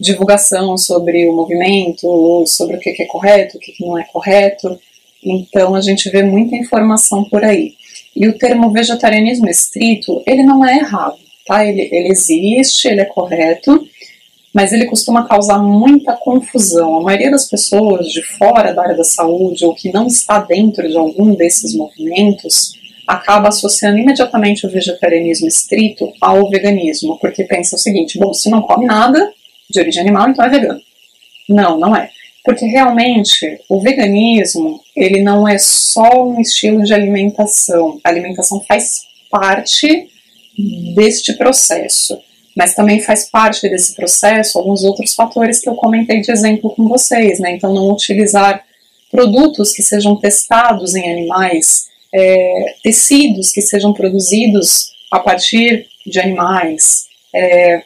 [0.00, 4.80] divulgação sobre o movimento, sobre o que é correto, o que não é correto.
[5.24, 7.74] Então a gente vê muita informação por aí.
[8.14, 11.64] E o termo vegetarianismo estrito, ele não é errado, tá?
[11.64, 13.86] Ele, ele existe, ele é correto,
[14.52, 16.96] mas ele costuma causar muita confusão.
[16.96, 20.88] A maioria das pessoas de fora da área da saúde ou que não está dentro
[20.88, 22.74] de algum desses movimentos
[23.06, 28.62] acaba associando imediatamente o vegetarianismo estrito ao veganismo, porque pensa o seguinte: bom, se não
[28.62, 29.32] come nada,
[29.70, 30.80] de origem animal, então é vegano.
[31.48, 32.10] Não, não é.
[32.44, 38.00] Porque realmente o veganismo, ele não é só um estilo de alimentação.
[38.02, 40.08] A alimentação faz parte
[40.94, 42.18] deste processo,
[42.56, 46.88] mas também faz parte desse processo alguns outros fatores que eu comentei de exemplo com
[46.88, 47.52] vocês, né?
[47.52, 48.64] Então, não utilizar
[49.10, 57.06] produtos que sejam testados em animais, é, tecidos que sejam produzidos a partir de animais,
[57.34, 57.82] é,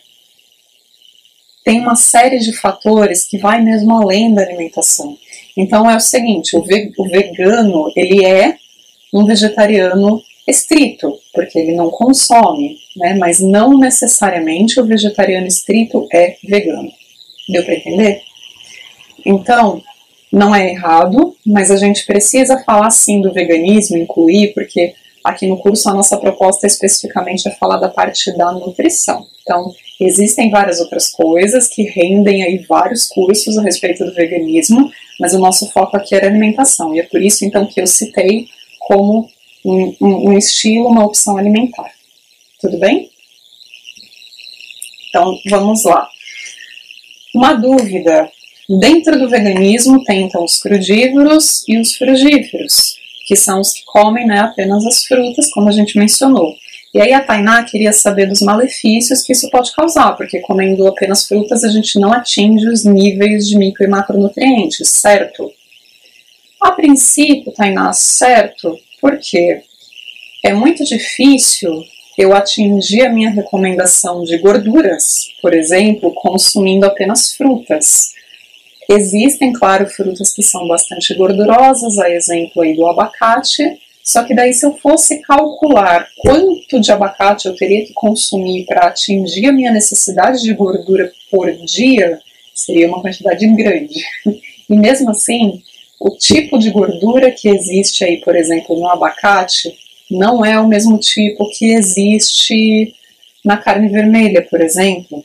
[1.67, 5.19] tem uma série de fatores que vai mesmo além da alimentação.
[5.57, 8.57] Então é o seguinte, o, ve o vegano, ele é
[9.13, 13.17] um vegetariano estrito, porque ele não consome, né?
[13.19, 16.89] Mas não necessariamente o vegetariano estrito é vegano.
[17.49, 18.23] Deu para entender?
[19.25, 19.83] Então,
[20.31, 24.95] não é errado, mas a gente precisa falar sim do veganismo, incluir, porque
[25.27, 29.27] Aqui no curso, a nossa proposta especificamente é falar da parte da nutrição.
[29.43, 35.33] Então, existem várias outras coisas que rendem aí vários cursos a respeito do veganismo, mas
[35.33, 38.47] o nosso foco aqui era alimentação, e é por isso então que eu citei
[38.81, 39.29] como
[39.65, 41.91] um, um, um estilo, uma opção alimentar.
[42.61, 43.11] Tudo bem?
[45.09, 46.09] Então, vamos lá.
[47.35, 48.31] Uma dúvida.
[48.69, 54.27] Dentro do veganismo tem então os crudívoros e os frugívoros, que são os que comem
[54.27, 56.57] né, apenas as frutas, como a gente mencionou.
[56.97, 61.27] E aí a Tainá queria saber dos malefícios que isso pode causar, porque comendo apenas
[61.27, 65.53] frutas a gente não atinge os níveis de micro e macronutrientes, certo?
[66.59, 69.61] A princípio, Tainá, certo, porque
[70.43, 71.71] é muito difícil
[72.17, 78.15] eu atingir a minha recomendação de gorduras, por exemplo, consumindo apenas frutas.
[78.89, 84.55] Existem, claro, frutas que são bastante gordurosas, a exemplo aí do abacate, só que daí
[84.55, 89.73] se eu fosse calcular quanto de abacate eu teria que consumir para atingir a minha
[89.73, 92.21] necessidade de gordura por dia,
[92.55, 94.05] seria uma quantidade grande.
[94.69, 95.63] E mesmo assim,
[96.01, 99.73] o tipo de gordura que existe aí, por exemplo, no abacate,
[100.11, 102.93] não é o mesmo tipo que existe
[103.45, 105.25] na carne vermelha, por exemplo.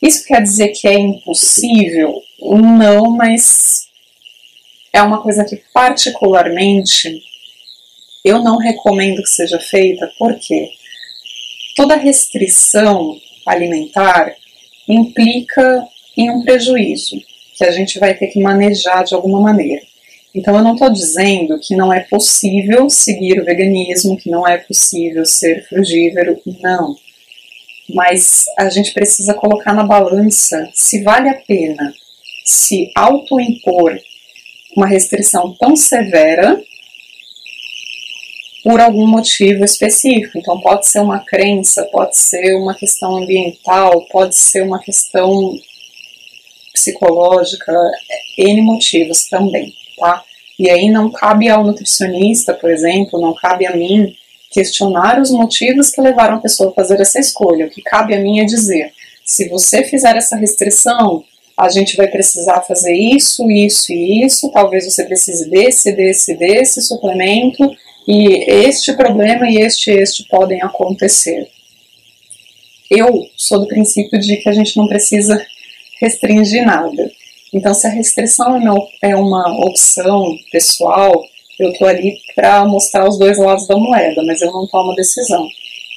[0.00, 2.22] Isso quer dizer que é impossível?
[2.40, 3.88] Não, mas
[4.90, 7.22] é uma coisa que particularmente
[8.24, 10.70] eu não recomendo que seja feita, porque
[11.76, 14.34] toda restrição alimentar
[14.88, 17.16] implica em um prejuízo
[17.56, 19.82] que a gente vai ter que manejar de alguma maneira.
[20.34, 24.58] Então eu não estou dizendo que não é possível seguir o veganismo, que não é
[24.58, 26.96] possível ser frugívoro, não.
[27.90, 31.92] Mas a gente precisa colocar na balança se vale a pena
[32.44, 33.98] se autoimpor
[34.76, 36.62] uma restrição tão severa
[38.62, 40.38] por algum motivo específico.
[40.38, 45.58] Então, pode ser uma crença, pode ser uma questão ambiental, pode ser uma questão
[46.72, 47.72] psicológica,
[48.38, 49.72] N motivos também
[50.02, 50.24] tá?
[50.58, 54.14] E aí não cabe ao nutricionista, por exemplo, não cabe a mim
[54.50, 57.66] questionar os motivos que levaram a pessoa a fazer essa escolha.
[57.66, 58.92] O que cabe a mim é dizer:
[59.24, 61.24] se você fizer essa restrição,
[61.56, 66.82] a gente vai precisar fazer isso, isso e isso, talvez você precise desse, desse, desse
[66.82, 67.70] suplemento,
[68.06, 71.48] e este problema e este este podem acontecer.
[72.90, 75.44] Eu sou do princípio de que a gente não precisa
[76.00, 77.10] restringir nada.
[77.52, 78.58] Então, se a restrição
[79.02, 81.24] é uma opção pessoal,
[81.58, 85.46] eu estou ali para mostrar os dois lados da moeda, mas eu não tomo decisão.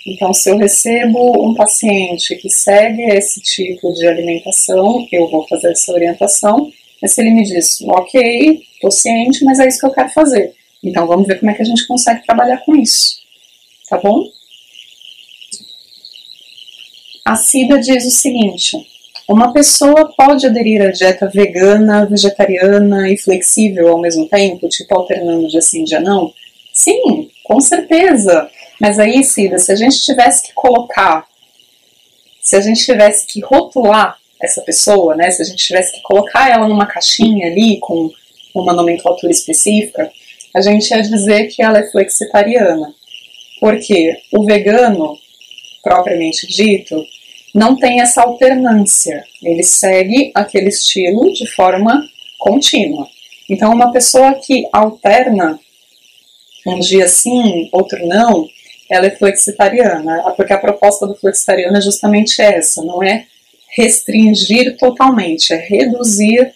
[0.05, 5.71] Então, se eu recebo um paciente que segue esse tipo de alimentação, eu vou fazer
[5.71, 6.71] essa orientação.
[7.01, 10.53] Mas se ele me diz, ok, estou ciente, mas é isso que eu quero fazer.
[10.85, 13.17] Então, vamos ver como é que a gente consegue trabalhar com isso.
[13.89, 14.23] Tá bom?
[17.25, 18.77] A Cida diz o seguinte:
[19.27, 25.47] uma pessoa pode aderir à dieta vegana, vegetariana e flexível ao mesmo tempo, tipo alternando
[25.47, 26.31] dia sim, dia não?
[26.71, 28.47] Sim, com certeza.
[28.79, 31.25] Mas aí, Cida, se a gente tivesse que colocar,
[32.39, 36.51] se a gente tivesse que rotular essa pessoa, né, se a gente tivesse que colocar
[36.51, 38.11] ela numa caixinha ali com
[38.53, 40.11] uma nomenclatura específica,
[40.55, 42.93] a gente ia dizer que ela é flexitariana.
[43.59, 45.17] Porque o vegano,
[45.83, 46.95] propriamente dito,
[47.53, 52.01] não tem essa alternância, ele segue aquele estilo de forma
[52.39, 53.07] contínua.
[53.49, 55.59] Então, uma pessoa que alterna
[56.65, 58.47] um dia sim, outro não,
[58.89, 63.25] ela é flexitariana, porque a proposta do flexitariano é justamente essa, não é
[63.75, 66.53] restringir totalmente, é reduzir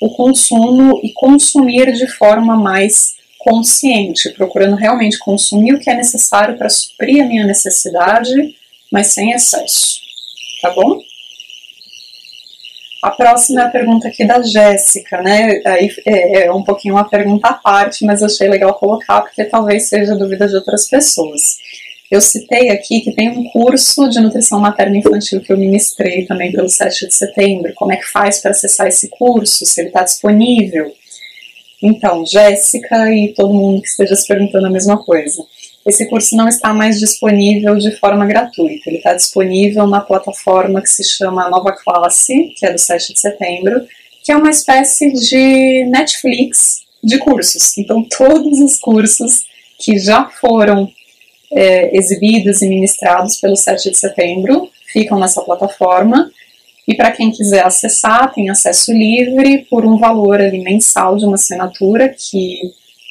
[0.00, 3.13] o consumo e consumir de forma mais
[3.44, 8.56] consciente, procurando realmente consumir o que é necessário para suprir a minha necessidade,
[8.90, 10.04] mas sem excesso
[10.64, 10.98] tá bom?
[13.02, 15.60] A próxima é a pergunta aqui da Jéssica, né?
[15.66, 19.90] Aí é, é um pouquinho uma pergunta à parte, mas achei legal colocar porque talvez
[19.90, 21.42] seja dúvida de outras pessoas.
[22.10, 26.50] Eu citei aqui que tem um curso de nutrição materna infantil que eu ministrei também
[26.50, 27.74] pelo 7 de setembro.
[27.74, 29.66] Como é que faz para acessar esse curso?
[29.66, 30.90] Se ele está disponível?
[31.86, 35.44] Então, Jéssica e todo mundo que esteja se perguntando a mesma coisa.
[35.84, 40.88] Esse curso não está mais disponível de forma gratuita, ele está disponível na plataforma que
[40.88, 43.86] se chama Nova Classe, que é do 7 de setembro,
[44.22, 47.76] que é uma espécie de Netflix de cursos.
[47.76, 49.44] Então, todos os cursos
[49.78, 50.90] que já foram
[51.52, 56.30] é, exibidos e ministrados pelo 7 de setembro ficam nessa plataforma.
[56.86, 61.34] E para quem quiser acessar, tem acesso livre por um valor ali mensal de uma
[61.34, 62.60] assinatura que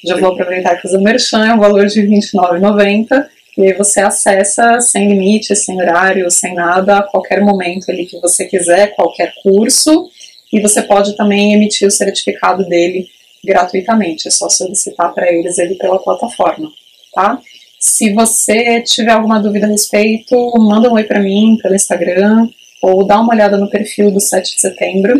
[0.06, 3.72] Já vou aproveitar e fazer o merchan, é um valor de R$ 29,90 e aí
[3.72, 8.94] você acessa sem limite, sem horário, sem nada, a qualquer momento ali que você quiser,
[8.96, 10.10] qualquer curso,
[10.52, 13.06] e você pode também emitir o certificado dele
[13.44, 16.68] gratuitamente, é só solicitar para eles ele pela plataforma,
[17.14, 17.38] tá?
[17.78, 22.48] Se você tiver alguma dúvida a respeito, manda um oi para mim pelo Instagram,
[22.84, 25.14] ou dá uma olhada no perfil do 7 de setembro,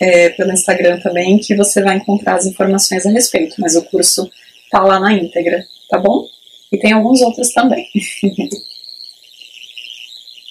[0.00, 4.30] é, pelo Instagram também, que você vai encontrar as informações a respeito, mas o curso
[4.70, 6.26] tá lá na íntegra, tá bom?
[6.72, 7.86] E tem alguns outros também.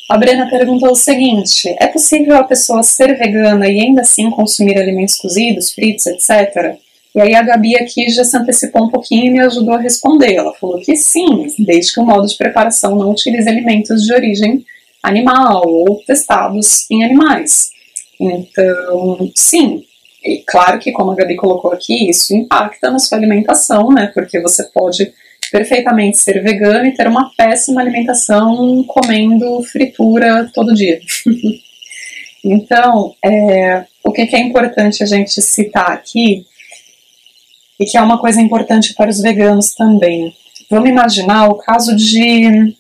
[0.07, 4.77] a Brena perguntou o seguinte: é possível a pessoa ser vegana e ainda assim consumir
[4.77, 6.77] alimentos cozidos, fritos, etc?
[7.15, 10.36] E aí a Gabi aqui já se antecipou um pouquinho e me ajudou a responder.
[10.36, 14.63] Ela falou que sim, desde que o modo de preparação não utilize alimentos de origem
[15.02, 17.72] animal ou testados em animais.
[18.20, 19.84] Então, sim.
[20.24, 24.12] E claro que, como a Gabi colocou aqui, isso impacta na sua alimentação, né?
[24.14, 25.12] Porque você pode
[25.52, 31.00] perfeitamente ser vegano e ter uma péssima alimentação comendo fritura todo dia.
[32.46, 36.46] então, é, o que, que é importante a gente citar aqui,
[37.82, 40.32] e que é uma coisa importante para os veganos também.
[40.70, 42.76] Vamos imaginar o caso de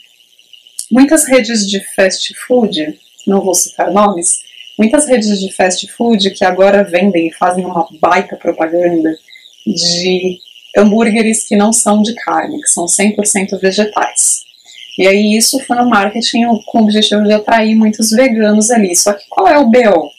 [0.91, 4.41] muitas redes de fast food, não vou citar nomes,
[4.77, 9.17] muitas redes de fast food que agora vendem e fazem uma baita propaganda
[9.65, 10.39] de
[10.77, 14.41] hambúrgueres que não são de carne, que são 100% vegetais.
[14.97, 18.95] E aí isso foi no marketing com o objetivo de atrair muitos veganos ali.
[18.95, 20.11] Só que qual é o BO?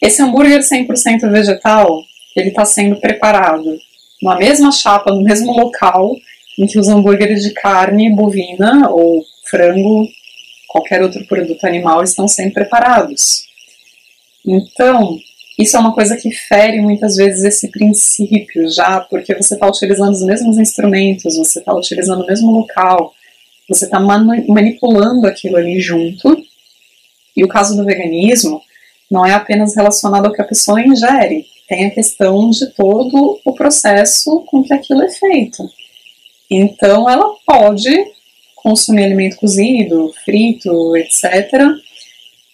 [0.00, 2.02] Esse hambúrguer 100% vegetal,
[2.36, 3.78] ele está sendo preparado
[4.22, 6.14] na mesma chapa, no mesmo local
[6.58, 10.08] em que os hambúrgueres de carne bovina ou frango,
[10.68, 13.44] qualquer outro produto animal estão sendo preparados.
[14.46, 15.18] Então,
[15.58, 20.10] isso é uma coisa que fere muitas vezes esse princípio já, porque você está utilizando
[20.10, 23.14] os mesmos instrumentos, você está utilizando o mesmo local,
[23.68, 26.36] você está manipulando aquilo ali junto.
[27.36, 28.60] E o caso do veganismo
[29.10, 33.52] não é apenas relacionado ao que a pessoa ingere, tem a questão de todo o
[33.54, 35.68] processo com que aquilo é feito.
[36.50, 38.13] Então, ela pode
[38.64, 41.52] consumir alimento cozido, frito, etc.,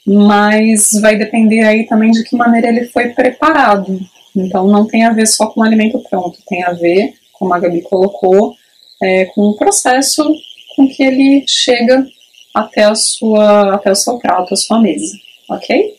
[0.04, 4.00] mas vai depender aí também de que maneira ele foi preparado.
[4.34, 7.60] Então não tem a ver só com o alimento pronto, tem a ver, como a
[7.60, 8.56] Gabi colocou,
[9.00, 10.34] é, com o processo
[10.74, 12.04] com que ele chega
[12.52, 15.16] até, a sua, até o seu prato, a sua mesa,
[15.48, 15.94] ok?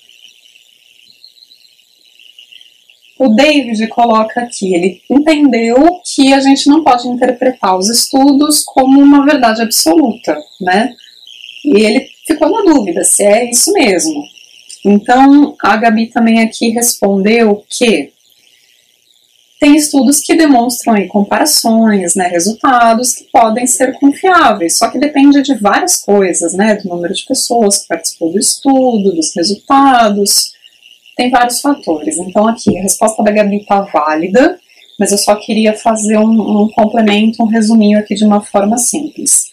[3.23, 8.99] O David coloca aqui, ele entendeu que a gente não pode interpretar os estudos como
[8.99, 10.95] uma verdade absoluta, né?
[11.63, 14.23] E ele ficou na dúvida se é isso mesmo.
[14.84, 18.12] Então, a Gabi também aqui respondeu que
[19.60, 25.43] tem estudos que demonstram aí comparações, né, resultados que podem ser confiáveis, só que depende
[25.43, 30.60] de várias coisas, né, do número de pessoas que participou do estudo, dos resultados,
[31.21, 32.17] tem vários fatores.
[32.17, 34.60] Então aqui a resposta da Gabi está válida,
[34.97, 39.51] mas eu só queria fazer um, um complemento, um resuminho aqui de uma forma simples.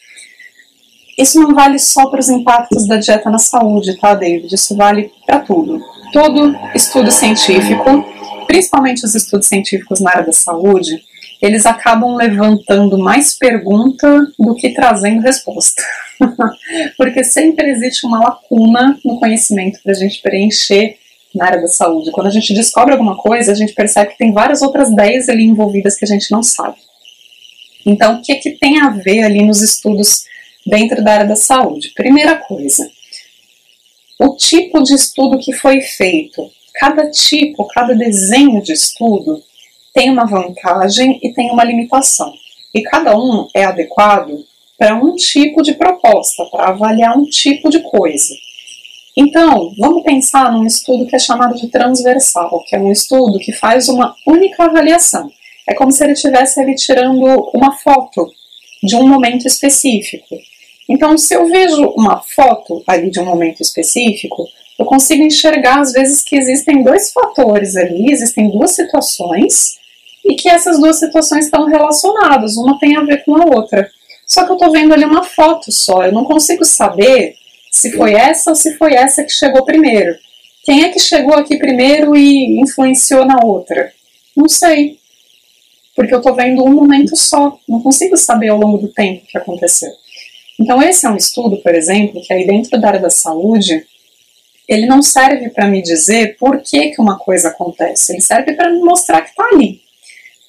[1.18, 4.54] Isso não vale só para os impactos da dieta na saúde, tá, David?
[4.54, 5.78] Isso vale para tudo.
[6.10, 8.02] Todo estudo científico,
[8.46, 11.02] principalmente os estudos científicos na área da saúde,
[11.42, 15.82] eles acabam levantando mais pergunta do que trazendo resposta.
[16.96, 20.96] Porque sempre existe uma lacuna no conhecimento para a gente preencher
[21.38, 22.10] na área da saúde.
[22.10, 25.44] Quando a gente descobre alguma coisa, a gente percebe que tem várias outras 10 ali
[25.44, 26.76] envolvidas que a gente não sabe.
[27.86, 30.24] Então, o que, é que tem a ver ali nos estudos
[30.66, 31.92] dentro da área da saúde.
[31.94, 32.90] Primeira coisa,
[34.18, 36.50] o tipo de estudo que foi feito.
[36.74, 39.42] Cada tipo, cada desenho de estudo
[39.94, 42.32] tem uma vantagem e tem uma limitação.
[42.74, 44.44] E cada um é adequado
[44.76, 48.34] para um tipo de proposta, para avaliar um tipo de coisa.
[49.20, 53.52] Então, vamos pensar num estudo que é chamado de transversal, que é um estudo que
[53.52, 55.28] faz uma única avaliação.
[55.66, 58.30] É como se ele estivesse ali tirando uma foto
[58.80, 60.36] de um momento específico.
[60.88, 64.46] Então, se eu vejo uma foto ali de um momento específico,
[64.78, 69.80] eu consigo enxergar às vezes que existem dois fatores ali, existem duas situações,
[70.24, 73.90] e que essas duas situações estão relacionadas, uma tem a ver com a outra.
[74.24, 77.34] Só que eu estou vendo ali uma foto só, eu não consigo saber
[77.70, 80.16] se foi essa ou se foi essa que chegou primeiro.
[80.64, 83.92] Quem é que chegou aqui primeiro e influenciou na outra?
[84.36, 84.98] Não sei.
[85.96, 89.26] Porque eu estou vendo um momento só, não consigo saber ao longo do tempo o
[89.26, 89.90] que aconteceu.
[90.60, 93.86] Então, esse é um estudo, por exemplo, que aí dentro da área da saúde,
[94.68, 98.70] ele não serve para me dizer por que, que uma coisa acontece, ele serve para
[98.70, 99.80] me mostrar que está ali.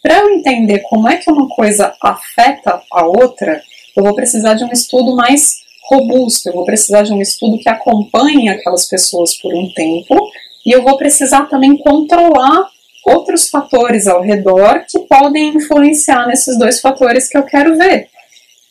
[0.02, 3.62] para eu entender como é que uma coisa afeta a outra,
[3.96, 7.70] eu vou precisar de um estudo mais robusto, eu vou precisar de um estudo que
[7.70, 10.16] acompanhe aquelas pessoas por um tempo
[10.66, 12.68] e eu vou precisar também controlar
[13.06, 18.08] outros fatores ao redor que podem influenciar nesses dois fatores que eu quero ver.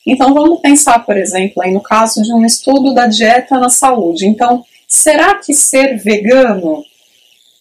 [0.06, 4.26] Então vamos pensar, por exemplo, aí no caso de um estudo da dieta na saúde.
[4.26, 6.82] Então, será que ser vegano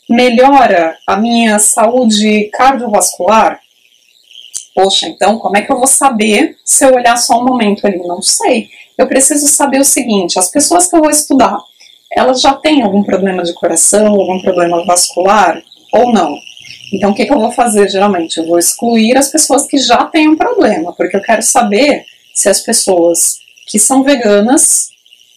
[0.10, 3.60] melhora a minha saúde cardiovascular?
[4.78, 7.98] Poxa, então como é que eu vou saber se eu olhar só um momento ali?
[7.98, 8.70] Não sei.
[8.96, 11.58] Eu preciso saber o seguinte: as pessoas que eu vou estudar,
[12.16, 15.60] elas já têm algum problema de coração, algum problema vascular
[15.92, 16.38] ou não?
[16.94, 18.38] Então, o que, que eu vou fazer geralmente?
[18.38, 22.06] Eu vou excluir as pessoas que já têm um problema, porque eu quero saber
[22.36, 24.90] se as pessoas que são veganas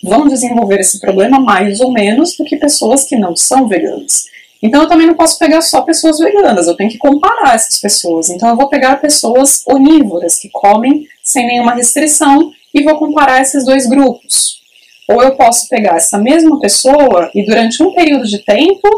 [0.02, 4.24] vão desenvolver esse problema mais ou menos do que pessoas que não são veganas.
[4.62, 8.28] Então eu também não posso pegar só pessoas veganas, eu tenho que comparar essas pessoas.
[8.28, 13.64] Então eu vou pegar pessoas onívoras que comem sem nenhuma restrição e vou comparar esses
[13.64, 14.60] dois grupos.
[15.08, 18.88] Ou eu posso pegar essa mesma pessoa e durante um período de tempo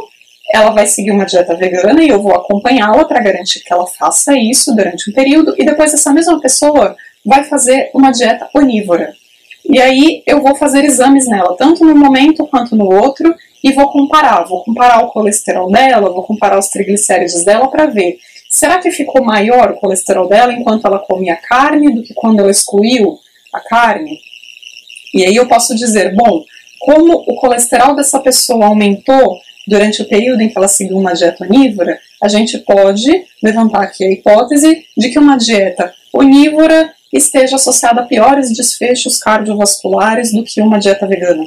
[0.53, 4.37] ela vai seguir uma dieta vegana e eu vou acompanhá-la para garantir que ela faça
[4.37, 6.95] isso durante um período e depois essa mesma pessoa
[7.25, 9.15] vai fazer uma dieta onívora.
[9.65, 13.91] E aí eu vou fazer exames nela, tanto no momento quanto no outro, e vou
[13.91, 14.45] comparar.
[14.45, 18.19] Vou comparar o colesterol dela, vou comparar os triglicéridos dela para ver.
[18.49, 22.51] Será que ficou maior o colesterol dela enquanto ela comia carne do que quando ela
[22.51, 23.19] excluiu
[23.53, 24.19] a carne?
[25.15, 26.43] E aí eu posso dizer, bom,
[26.81, 31.45] como o colesterol dessa pessoa aumentou durante o período em que ela seguiu uma dieta
[31.45, 38.01] onívora, a gente pode levantar aqui a hipótese de que uma dieta onívora esteja associada
[38.01, 41.47] a piores desfechos cardiovasculares do que uma dieta vegana.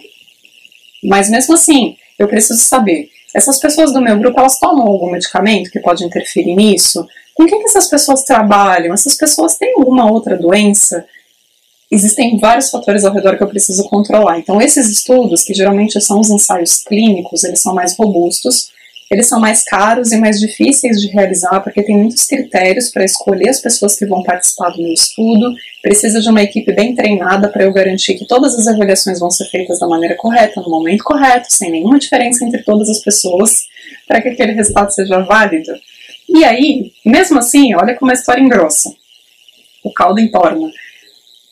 [1.04, 5.70] Mas mesmo assim, eu preciso saber, essas pessoas do meu grupo, elas tomam algum medicamento
[5.70, 7.06] que pode interferir nisso?
[7.34, 8.94] Com quem que essas pessoas trabalham?
[8.94, 11.06] Essas pessoas têm alguma outra doença?
[11.92, 14.40] Existem vários fatores ao redor que eu preciso controlar.
[14.40, 18.70] Então, esses estudos, que geralmente são os ensaios clínicos, eles são mais robustos,
[19.10, 23.50] eles são mais caros e mais difíceis de realizar porque tem muitos critérios para escolher
[23.50, 25.54] as pessoas que vão participar do meu estudo.
[25.82, 29.46] Precisa de uma equipe bem treinada para eu garantir que todas as avaliações vão ser
[29.46, 33.68] feitas da maneira correta, no momento correto, sem nenhuma diferença entre todas as pessoas,
[34.08, 35.72] para que aquele resultado seja válido.
[36.28, 38.92] E aí, mesmo assim, olha como a história engrossa.
[39.84, 40.72] O caldo entorna.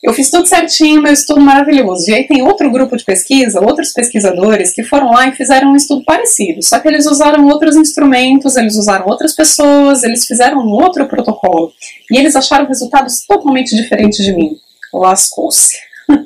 [0.03, 2.11] Eu fiz tudo certinho, meu estudo maravilhoso.
[2.11, 5.75] E aí tem outro grupo de pesquisa, outros pesquisadores que foram lá e fizeram um
[5.77, 10.71] estudo parecido, só que eles usaram outros instrumentos, eles usaram outras pessoas, eles fizeram um
[10.71, 11.71] outro protocolo.
[12.11, 14.57] E eles acharam resultados totalmente diferentes de mim.
[14.93, 15.77] Lascou-se.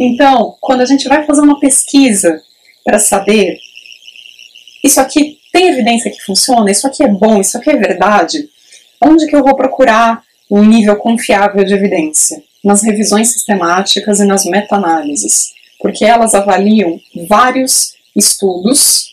[0.00, 2.42] então, quando a gente vai fazer uma pesquisa
[2.84, 3.56] para saber
[4.86, 8.48] isso aqui tem evidência que funciona, isso aqui é bom, isso aqui é verdade,
[9.02, 12.42] onde que eu vou procurar um nível confiável de evidência?
[12.66, 16.98] Nas revisões sistemáticas e nas meta-análises, porque elas avaliam
[17.28, 19.12] vários estudos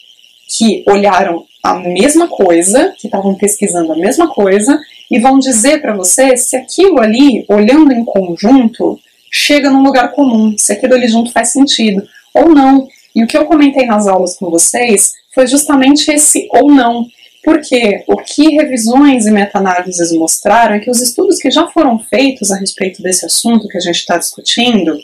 [0.57, 4.79] que olharam a mesma coisa, que estavam pesquisando a mesma coisa,
[5.09, 8.99] e vão dizer para você se aquilo ali, olhando em conjunto,
[9.29, 12.01] chega num lugar comum, se aquilo ali junto faz sentido
[12.33, 12.87] ou não.
[13.15, 17.05] E o que eu comentei nas aulas com vocês foi justamente esse ou não.
[17.43, 22.51] Porque o que revisões e meta-análises mostraram é que os estudos que já foram feitos
[22.51, 24.97] a respeito desse assunto que a gente está discutindo,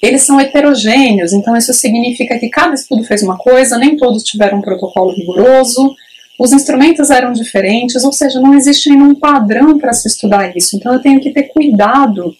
[0.00, 4.58] eles são heterogêneos, então isso significa que cada estudo fez uma coisa, nem todos tiveram
[4.58, 5.92] um protocolo rigoroso,
[6.38, 10.76] os instrumentos eram diferentes, ou seja, não existe nenhum padrão para se estudar isso.
[10.76, 12.32] Então eu tenho que ter cuidado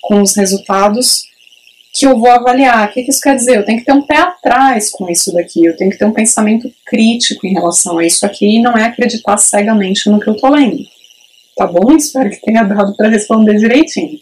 [0.00, 1.24] com os resultados
[1.92, 2.88] que eu vou avaliar.
[2.88, 3.58] O que, isso quer dizer?
[3.58, 6.12] Eu tenho que ter um pé atrás com isso daqui, eu tenho que ter um
[6.12, 10.36] pensamento crítico em relação a isso aqui e não é acreditar cegamente no que eu
[10.36, 10.82] tô lendo.
[11.56, 11.94] Tá bom?
[11.94, 14.18] Espero que tenha dado para responder direitinho.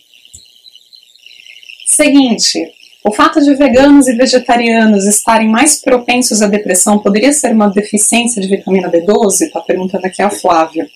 [1.87, 2.73] Seguinte,
[3.05, 8.43] o fato de veganos e vegetarianos estarem mais propensos à depressão poderia ser uma deficiência
[8.43, 9.43] de vitamina B12?
[9.43, 10.89] Está perguntando aqui a Flávia.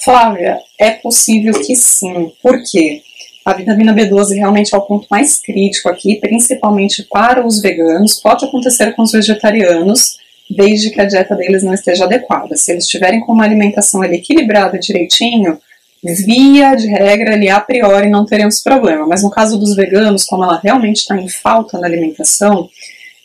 [0.00, 2.30] Flávia, é possível que sim.
[2.42, 3.02] Por quê?
[3.48, 8.20] A vitamina B12 realmente é o ponto mais crítico aqui, principalmente para os veganos.
[8.20, 10.18] Pode acontecer com os vegetarianos,
[10.50, 12.54] desde que a dieta deles não esteja adequada.
[12.56, 15.58] Se eles estiverem com uma alimentação equilibrada direitinho,
[16.04, 19.06] via de regra, ali a priori não teremos problema.
[19.06, 22.68] Mas no caso dos veganos, como ela realmente está em falta na alimentação,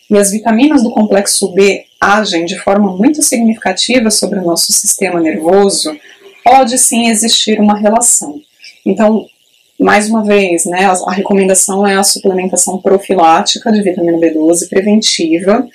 [0.10, 5.20] e as vitaminas do complexo B agem de forma muito significativa sobre o nosso sistema
[5.20, 5.94] nervoso,
[6.46, 8.40] pode sim existir uma relação.
[8.86, 9.28] Então,
[9.84, 15.68] mais uma vez, né, a, recomendação é a suplementação profilática de vitamina B12 preventiva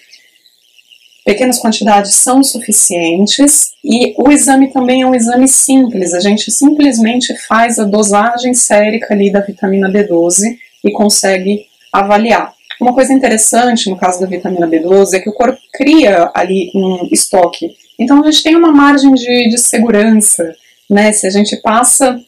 [1.29, 6.15] pequenas quantidades são suficientes e o exame também é um exame simples.
[6.15, 12.55] A gente simplesmente faz a dosagem sérica ali da vitamina B12 e consegue avaliar.
[12.81, 17.07] Uma coisa interessante no caso da vitamina B12 é que o corpo cria ali um
[17.13, 17.77] estoque.
[17.99, 20.55] Então a gente tem uma margem de, de segurança,
[20.89, 21.13] né?
[21.13, 22.19] Se a gente passa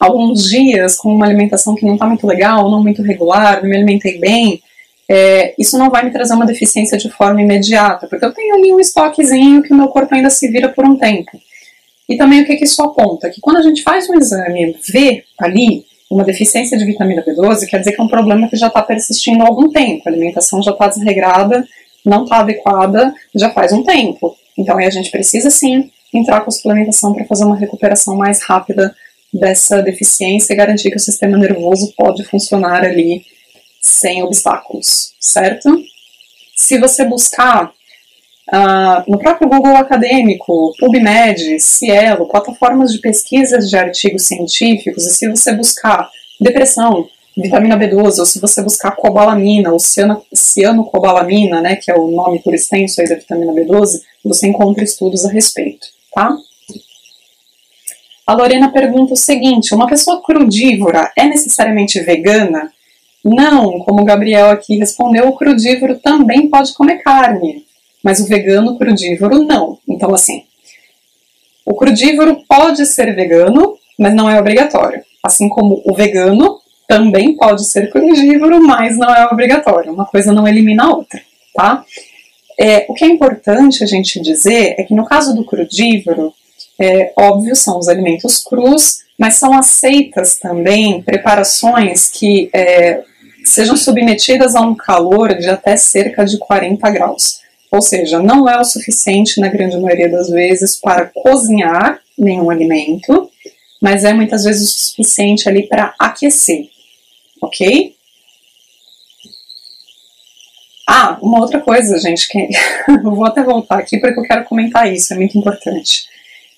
[0.00, 3.76] alguns dias com uma alimentação que não está muito legal, não muito regular, não me
[3.76, 4.62] alimentei bem,
[5.06, 8.72] é, isso não vai me trazer uma deficiência de forma imediata, porque eu tenho ali
[8.72, 11.30] um estoquezinho que o meu corpo ainda se vira por um tempo.
[12.08, 13.28] E também o que, que isso aponta?
[13.28, 17.78] Que quando a gente faz um exame, vê ali uma deficiência de vitamina B12, quer
[17.78, 20.72] dizer que é um problema que já está persistindo há algum tempo, a alimentação já
[20.72, 21.64] está desregrada,
[22.04, 24.34] não está adequada já faz um tempo.
[24.56, 28.42] Então aí a gente precisa sim entrar com a suplementação para fazer uma recuperação mais
[28.42, 28.94] rápida
[29.32, 33.24] dessa deficiência e garantir que o sistema nervoso pode funcionar ali
[33.80, 35.82] sem obstáculos, certo?
[36.56, 37.72] Se você buscar
[38.52, 45.28] uh, no próprio Google acadêmico, PubMed, Cielo, plataformas de pesquisas de artigos científicos, e se
[45.28, 46.10] você buscar
[46.40, 52.10] depressão, vitamina B12, ou se você buscar cobalamina, ou ciano, cianocobalamina, né, que é o
[52.10, 56.36] nome por extenso aí da vitamina B12, você encontra estudos a respeito, tá?
[58.30, 62.72] A Lorena pergunta o seguinte: uma pessoa crudívora é necessariamente vegana?
[63.24, 67.66] Não, como o Gabriel aqui respondeu, o crudívoro também pode comer carne,
[68.04, 69.78] mas o vegano crudívoro não.
[69.88, 70.44] Então, assim,
[71.66, 75.02] o crudívoro pode ser vegano, mas não é obrigatório.
[75.24, 79.92] Assim como o vegano também pode ser crudívoro, mas não é obrigatório.
[79.92, 81.20] Uma coisa não elimina a outra,
[81.52, 81.84] tá?
[82.56, 86.32] É, o que é importante a gente dizer é que no caso do crudívoro,
[86.80, 93.02] é, óbvio, são os alimentos crus, mas são aceitas também preparações que é,
[93.44, 97.40] sejam submetidas a um calor de até cerca de 40 graus.
[97.70, 103.30] Ou seja, não é o suficiente, na grande maioria das vezes, para cozinhar nenhum alimento,
[103.80, 106.68] mas é muitas vezes o suficiente ali para aquecer,
[107.42, 107.94] ok?
[110.88, 112.48] Ah, uma outra coisa, gente, que
[112.88, 116.09] eu vou até voltar aqui porque eu quero comentar isso, é muito importante.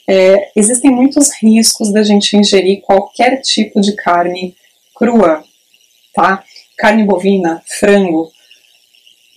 [0.08, 4.54] É, existem muitos riscos da gente ingerir qualquer tipo de carne
[4.94, 5.44] crua,
[6.14, 6.42] tá?
[6.76, 8.30] Carne bovina, frango,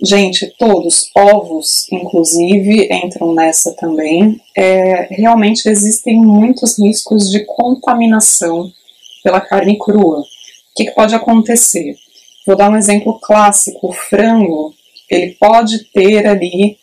[0.04, 4.40] gente, todos, ovos, inclusive, entram nessa também.
[4.56, 8.72] É, realmente existem muitos riscos de contaminação
[9.24, 10.20] pela carne crua.
[10.20, 10.26] O
[10.76, 11.96] que, que pode acontecer?
[12.46, 14.74] Vou dar um exemplo clássico: o frango,
[15.10, 16.78] ele pode ter ali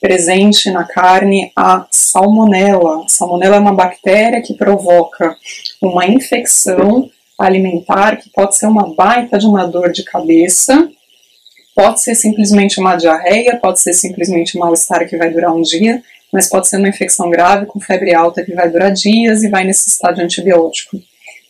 [0.00, 3.04] presente na carne a salmonela.
[3.04, 5.36] A salmonela é uma bactéria que provoca
[5.80, 10.90] uma infecção alimentar que pode ser uma baita de uma dor de cabeça,
[11.74, 16.02] pode ser simplesmente uma diarreia, pode ser simplesmente um mal-estar que vai durar um dia,
[16.32, 19.64] mas pode ser uma infecção grave com febre alta que vai durar dias e vai
[19.64, 21.00] necessitar de antibiótico.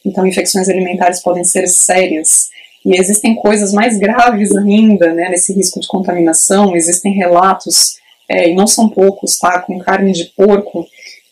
[0.04, 2.48] Então, infecções alimentares podem ser sérias.
[2.84, 6.76] E existem coisas mais graves ainda, né, nesse risco de contaminação.
[6.76, 7.96] Existem relatos
[8.28, 9.60] é, e não são poucos, tá?
[9.60, 10.86] Com carne de porco,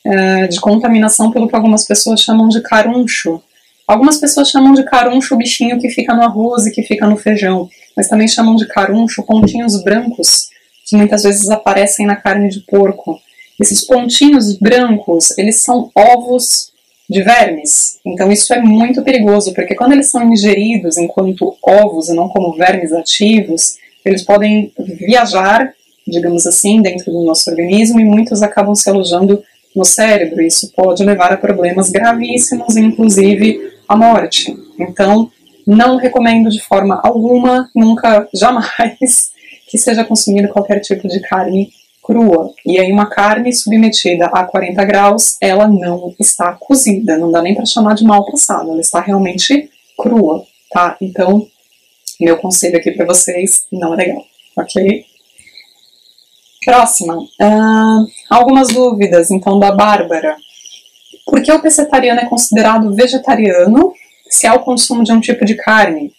[0.05, 3.43] é, de contaminação pelo que algumas pessoas chamam de caruncho.
[3.87, 7.17] Algumas pessoas chamam de caruncho o bichinho que fica no arroz e que fica no
[7.17, 10.49] feijão, mas também chamam de caruncho pontinhos brancos
[10.87, 13.21] que muitas vezes aparecem na carne de porco.
[13.61, 16.73] Esses pontinhos brancos, eles são ovos
[17.09, 17.99] de vermes.
[18.05, 22.57] Então isso é muito perigoso, porque quando eles são ingeridos enquanto ovos e não como
[22.57, 25.73] vermes ativos, eles podem viajar
[26.07, 29.43] digamos assim, dentro do nosso organismo e muitos acabam se alojando
[29.75, 30.41] no cérebro.
[30.41, 34.57] Isso pode levar a problemas gravíssimos, inclusive a morte.
[34.79, 35.31] Então,
[35.67, 39.31] não recomendo de forma alguma, nunca, jamais,
[39.69, 41.71] que seja consumido qualquer tipo de carne
[42.03, 42.53] crua.
[42.65, 47.55] E aí, uma carne submetida a 40 graus, ela não está cozida, não dá nem
[47.55, 50.97] para chamar de mal passado, ela está realmente crua, tá?
[51.01, 51.49] Então,
[52.21, 54.25] meu conselho aqui para vocês, não é legal,
[54.57, 55.05] ok?
[56.67, 57.15] Próxima.
[57.15, 60.37] Uh, algumas dúvidas, então, da Bárbara.
[61.25, 63.93] Por que o pescetariano é considerado vegetariano
[64.29, 66.11] se há o consumo de um tipo de carne?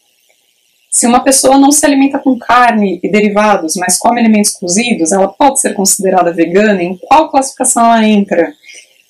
[0.89, 5.27] Se uma pessoa não se alimenta com carne e derivados, mas come alimentos cozidos, ela
[5.27, 6.81] pode ser considerada vegana?
[6.81, 8.53] Em qual classificação ela entra?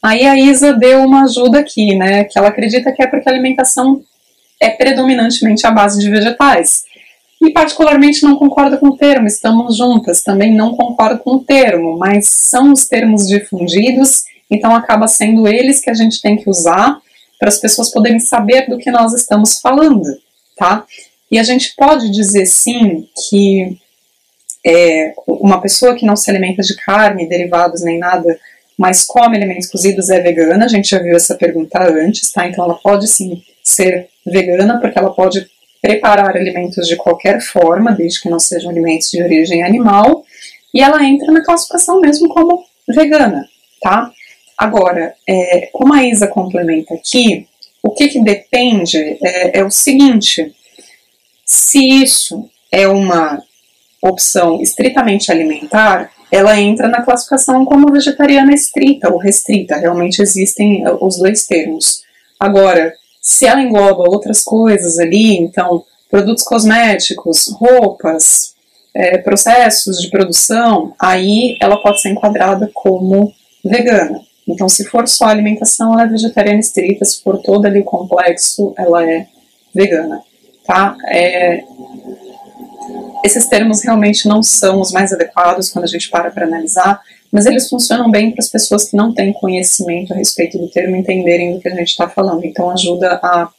[0.01, 2.23] Aí a Isa deu uma ajuda aqui, né?
[2.23, 4.01] Que ela acredita que é porque a alimentação
[4.59, 6.86] é predominantemente à base de vegetais.
[7.47, 11.97] E particularmente não concordo com o termo, estamos juntas, também não concordo com o termo,
[11.97, 16.99] mas são os termos difundidos, então acaba sendo eles que a gente tem que usar
[17.39, 20.03] para as pessoas poderem saber do que nós estamos falando,
[20.57, 20.85] tá?
[21.31, 23.77] E a gente pode dizer sim que
[24.65, 28.37] é, uma pessoa que não se alimenta de carne, derivados nem nada,
[28.77, 32.45] mas come alimentos cozidos é vegana, a gente já viu essa pergunta antes, tá?
[32.45, 35.47] Então ela pode sim ser vegana, porque ela pode
[35.81, 40.23] preparar alimentos de qualquer forma, desde que não sejam alimentos de origem animal,
[40.73, 43.47] e ela entra na classificação mesmo como vegana,
[43.81, 44.11] tá?
[44.57, 47.47] Agora, é, como a Isa complementa aqui,
[47.83, 50.53] o que, que depende é, é o seguinte:
[51.45, 53.41] se isso é uma
[54.01, 59.77] opção estritamente alimentar, ela entra na classificação como vegetariana estrita ou restrita.
[59.77, 62.03] Realmente existem os dois termos.
[62.39, 62.93] Agora,
[63.27, 68.55] se ela engloba outras coisas ali, então produtos cosméticos, roupas,
[68.95, 74.21] é, processos de produção, aí ela pode ser enquadrada como vegana.
[74.47, 78.73] Então, se for só alimentação, ela é vegetariana estrita, se for todo ali o complexo,
[78.77, 79.27] ela é
[79.75, 80.21] vegana,
[80.65, 80.95] tá?
[81.09, 81.65] É,
[83.25, 87.01] esses termos realmente não são os mais adequados quando a gente para para analisar,
[87.31, 90.95] mas eles funcionam bem para as pessoas que não têm conhecimento a respeito do termo
[90.95, 92.45] entenderem do que a gente está falando.
[92.45, 93.49] Então ajuda a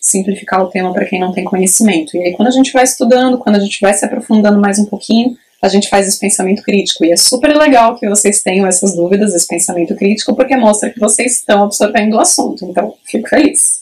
[0.00, 2.16] simplificar o tema para quem não tem conhecimento.
[2.16, 4.84] E aí quando a gente vai estudando, quando a gente vai se aprofundando mais um
[4.84, 7.04] pouquinho, a gente faz esse pensamento crítico.
[7.04, 10.98] E é super legal que vocês tenham essas dúvidas, esse pensamento crítico, porque mostra que
[10.98, 12.64] vocês estão absorvendo o assunto.
[12.64, 13.80] Então, fico feliz.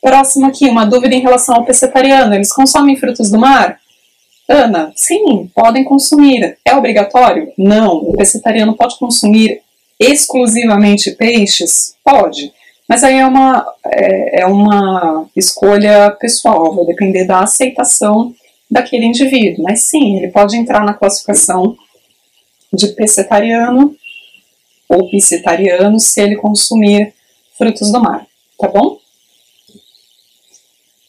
[0.00, 2.34] Próximo aqui, uma dúvida em relação ao pescetariano.
[2.34, 3.78] Eles consomem frutos do mar?
[4.48, 6.56] Ana, sim, podem consumir.
[6.64, 7.52] É obrigatório?
[7.58, 7.96] Não.
[7.96, 9.60] O pescetariano pode consumir
[9.98, 11.96] exclusivamente peixes?
[12.04, 12.52] Pode.
[12.88, 18.32] Mas aí é uma, é, é uma escolha pessoal, vai depender da aceitação
[18.70, 19.64] daquele indivíduo.
[19.64, 21.76] Mas sim, ele pode entrar na classificação
[22.72, 23.96] de pescetariano
[24.88, 27.12] ou piscetariano se ele consumir
[27.58, 28.26] frutos do mar,
[28.58, 28.98] tá bom?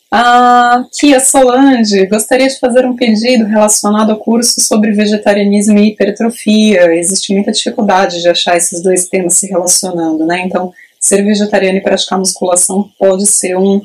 [0.09, 6.93] Ah, Kia Solange, gostaria de fazer um pedido relacionado ao curso sobre vegetarianismo e hipertrofia.
[6.95, 10.43] Existe muita dificuldade de achar esses dois temas se relacionando, né?
[10.45, 13.81] Então, ser vegetariano e praticar musculação pode ser um,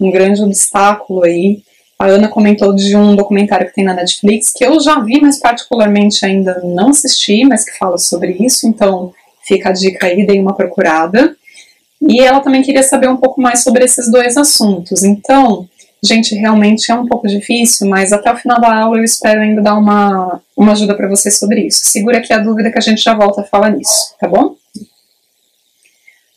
[0.00, 1.62] um grande obstáculo aí.
[1.98, 5.40] A Ana comentou de um documentário que tem na Netflix, que eu já vi, mas
[5.40, 9.12] particularmente ainda não assisti, mas que fala sobre isso, então
[9.46, 11.34] fica a dica aí, dei uma procurada.
[12.00, 15.02] E ela também queria saber um pouco mais sobre esses dois assuntos.
[15.02, 15.68] Então,
[16.02, 19.62] gente, realmente é um pouco difícil, mas até o final da aula eu espero ainda
[19.62, 21.80] dar uma, uma ajuda para vocês sobre isso.
[21.84, 24.54] Segura aqui a dúvida que a gente já volta a falar nisso, tá bom?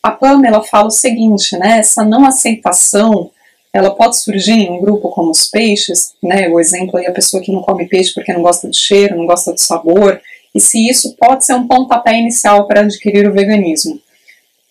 [0.02, 1.80] A Pamela fala o seguinte, né?
[1.80, 3.30] Essa não aceitação,
[3.74, 6.48] ela pode surgir em um grupo como os peixes, né?
[6.48, 9.26] O exemplo aí, a pessoa que não come peixe porque não gosta de cheiro, não
[9.26, 10.20] gosta do sabor,
[10.56, 14.00] e se isso pode ser um pontapé inicial para adquirir o veganismo.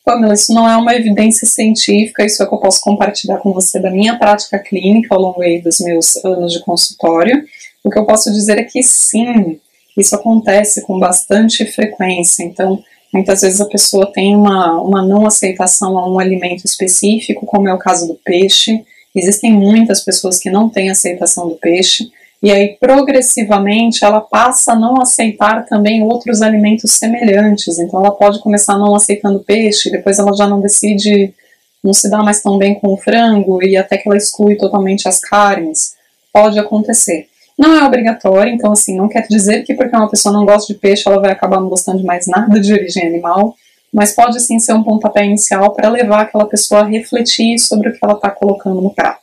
[0.09, 3.79] Pamela, isso não é uma evidência científica, isso é que eu posso compartilhar com você
[3.79, 7.45] da minha prática clínica ao longo dos meus anos de consultório.
[7.85, 9.61] O que eu posso dizer é que sim,
[9.99, 12.43] isso acontece com bastante frequência.
[12.43, 12.83] Então,
[13.13, 17.75] muitas vezes a pessoa tem uma, uma não aceitação a um alimento específico, como é
[17.75, 18.83] o caso do peixe.
[19.15, 22.11] Existem muitas pessoas que não têm aceitação do peixe.
[22.41, 27.79] E aí, progressivamente, ela passa a não aceitar também outros alimentos semelhantes.
[27.79, 31.35] Então, ela pode começar não aceitando peixe, depois ela já não decide,
[31.83, 35.09] não se dá mais tão bem com o frango, e até que ela exclui totalmente
[35.09, 35.97] as carnes.
[36.33, 37.27] Pode acontecer.
[37.59, 40.79] Não é obrigatório, então, assim, não quer dizer que porque uma pessoa não gosta de
[40.79, 43.57] peixe, ela vai acabar não gostando de mais nada de origem animal,
[43.93, 47.93] mas pode sim ser um pontapé inicial para levar aquela pessoa a refletir sobre o
[47.93, 49.23] que ela está colocando no prato.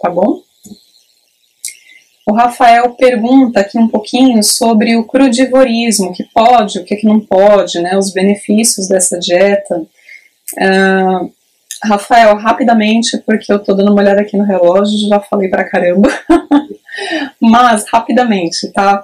[0.00, 0.40] Tá bom?
[2.28, 7.06] O Rafael pergunta aqui um pouquinho sobre o crudivorismo, o que pode, o que, que
[7.06, 9.86] não pode, né, os benefícios dessa dieta.
[10.52, 11.32] Uh,
[11.82, 16.10] Rafael, rapidamente, porque eu estou dando uma olhada aqui no relógio, já falei pra caramba,
[17.40, 19.02] mas rapidamente, tá?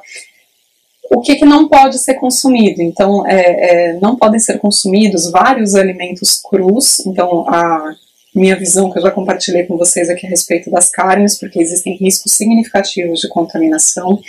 [1.11, 2.83] O que, que não pode ser consumido?
[2.83, 7.95] Então, é, é, não podem ser consumidos vários alimentos crus, então a
[8.35, 11.97] minha visão que eu já compartilhei com vocês aqui a respeito das carnes, porque existem
[11.97, 14.21] riscos significativos de contaminação.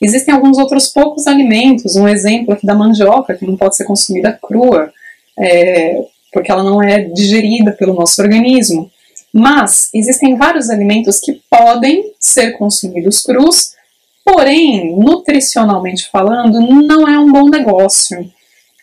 [0.00, 4.36] Existem alguns outros poucos alimentos, um exemplo aqui da mandioca, que não pode ser consumida
[4.42, 4.92] crua,
[5.38, 8.90] é, porque ela não é digerida pelo nosso organismo.
[9.32, 13.74] Mas existem vários alimentos que podem ser consumidos crus,
[14.24, 18.28] porém, nutricionalmente falando, não é um bom negócio.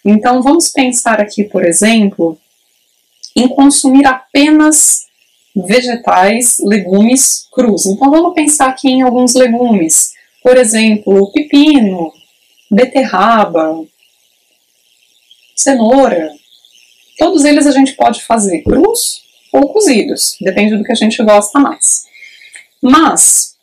[0.03, 2.37] Então vamos pensar aqui, por exemplo,
[3.41, 5.05] em consumir apenas
[5.55, 7.85] vegetais, legumes crus.
[7.85, 10.11] Então vamos pensar aqui em alguns legumes,
[10.43, 12.11] por exemplo, pepino,
[12.69, 13.83] beterraba,
[15.55, 16.31] cenoura.
[17.17, 19.21] Todos eles a gente pode fazer crus
[19.51, 22.05] ou cozidos, depende do que a gente gosta mais.
[22.81, 23.55] Mas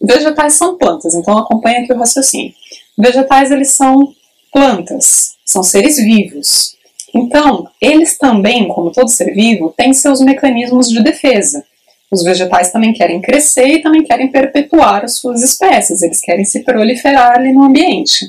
[0.00, 2.54] vegetais são plantas, então acompanha aqui o raciocínio.
[2.96, 4.14] Vegetais, eles são
[4.52, 6.76] plantas, são seres vivos.
[7.14, 11.64] Então, eles também, como todo ser vivo, têm seus mecanismos de defesa.
[12.10, 16.60] Os vegetais também querem crescer e também querem perpetuar as suas espécies, eles querem se
[16.60, 18.26] proliferar ali no ambiente.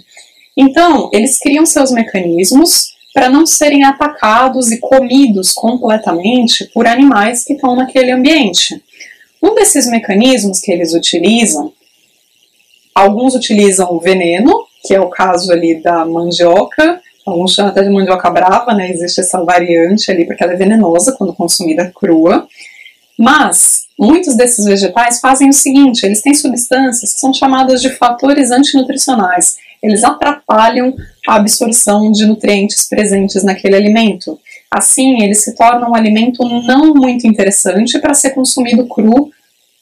[0.55, 7.53] Então, eles criam seus mecanismos para não serem atacados e comidos completamente por animais que
[7.53, 8.81] estão naquele ambiente.
[9.41, 11.73] Um desses mecanismos que eles utilizam,
[12.95, 17.89] alguns utilizam o veneno, que é o caso ali da mandioca, alguns chamam até de
[17.89, 18.89] mandioca brava, né?
[18.89, 22.47] Existe essa variante ali porque ela é venenosa quando consumida crua.
[23.17, 28.51] Mas muitos desses vegetais fazem o seguinte: eles têm substâncias que são chamadas de fatores
[28.51, 29.55] antinutricionais.
[29.82, 30.95] Eles atrapalham
[31.28, 34.39] a absorção de nutrientes presentes naquele alimento.
[34.71, 39.30] Assim, ele se torna um alimento não muito interessante para ser consumido cru,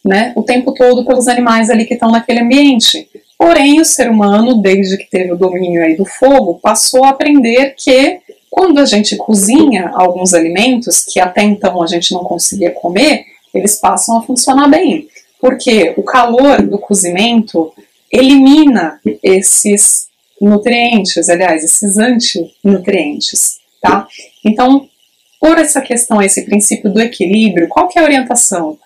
[0.03, 3.07] né, o tempo todo pelos animais ali que estão naquele ambiente.
[3.41, 7.73] Porém, o ser humano, desde que teve o domínio aí do fogo, passou a aprender
[7.75, 8.19] que
[8.51, 13.77] quando a gente cozinha alguns alimentos que até então a gente não conseguia comer, eles
[13.77, 15.07] passam a funcionar bem.
[15.39, 17.73] Porque o calor do cozimento
[18.11, 20.07] elimina esses
[20.39, 24.07] nutrientes, aliás, esses antinutrientes, tá?
[24.45, 24.87] Então,
[25.39, 28.77] por essa questão, esse princípio do equilíbrio, qual que é a orientação?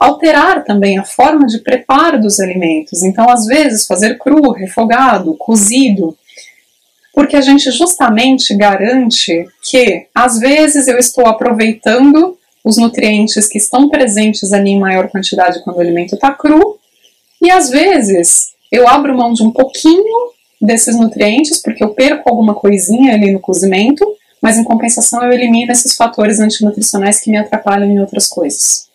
[0.00, 3.02] Alterar também a forma de preparo dos alimentos.
[3.02, 6.16] Então, às vezes, fazer cru, refogado, cozido,
[7.12, 13.88] porque a gente justamente garante que, às vezes, eu estou aproveitando os nutrientes que estão
[13.88, 16.78] presentes ali em maior quantidade quando o alimento está cru,
[17.42, 20.30] e às vezes eu abro mão de um pouquinho
[20.60, 24.04] desses nutrientes, porque eu perco alguma coisinha ali no cozimento,
[24.42, 28.89] mas em compensação eu elimino esses fatores antinutricionais que me atrapalham em outras coisas.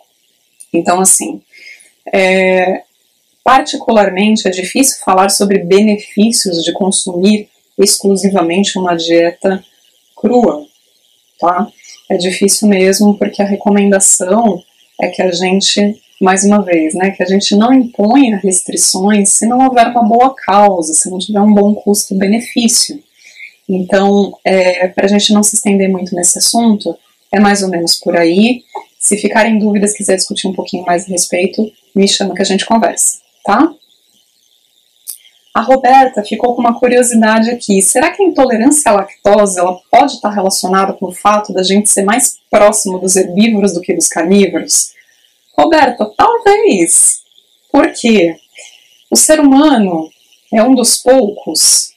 [0.78, 1.42] Então, assim,
[2.14, 2.84] é,
[3.44, 9.64] particularmente é difícil falar sobre benefícios de consumir exclusivamente uma dieta
[10.16, 10.66] crua,
[11.40, 11.68] tá?
[12.10, 14.62] É difícil mesmo porque a recomendação
[15.02, 19.46] é que a gente mais uma vez, né, que a gente não imponha restrições se
[19.46, 23.04] não houver uma boa causa, se não tiver um bom custo-benefício.
[23.68, 26.98] Então, é, para a gente não se estender muito nesse assunto,
[27.32, 28.64] é mais ou menos por aí.
[29.06, 32.66] Se ficarem dúvidas, quiser discutir um pouquinho mais a respeito, me chama que a gente
[32.66, 33.72] conversa, tá?
[35.54, 37.84] A Roberta ficou com uma curiosidade aqui.
[37.84, 41.88] Será que a intolerância à lactose ela pode estar relacionada com o fato da gente
[41.88, 44.90] ser mais próximo dos herbívoros do que dos carnívoros?
[45.56, 47.22] Roberto, talvez.
[47.72, 48.36] Porque
[49.12, 50.10] o ser humano
[50.52, 51.92] é um dos poucos,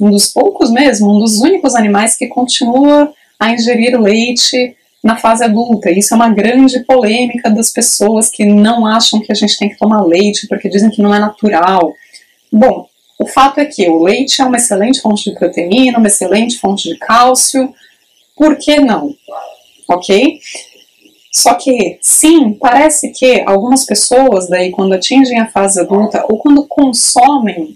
[0.00, 5.44] um dos poucos mesmo, um dos únicos animais que continua a ingerir leite na fase
[5.44, 5.90] adulta.
[5.90, 9.78] Isso é uma grande polêmica das pessoas que não acham que a gente tem que
[9.78, 11.92] tomar leite porque dizem que não é natural.
[12.50, 12.86] Bom,
[13.18, 16.88] o fato é que o leite é uma excelente fonte de proteína, uma excelente fonte
[16.88, 17.74] de cálcio.
[18.36, 19.14] Por que não?
[19.88, 20.40] Ok?
[21.32, 26.66] Só que, sim, parece que algumas pessoas, daí, quando atingem a fase adulta ou quando
[26.66, 27.74] consomem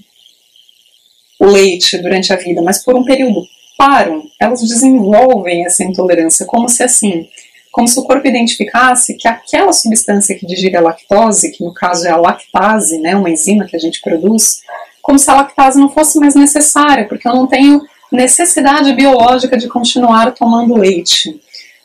[1.41, 3.41] o leite durante a vida, mas por um período
[3.77, 7.29] param, elas desenvolvem essa intolerância, como se assim,
[7.73, 12.07] como se o corpo identificasse que aquela substância que digere a lactose, que no caso
[12.07, 14.63] é a lactase, né, uma enzima que a gente produz,
[15.03, 19.69] como se a lactase não fosse mais necessária, porque eu não tenho necessidade biológica de
[19.69, 21.39] continuar tomando leite.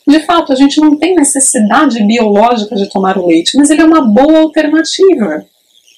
[0.08, 3.86] De fato, a gente não tem necessidade biológica de tomar o leite, mas ele é
[3.86, 5.46] uma boa alternativa.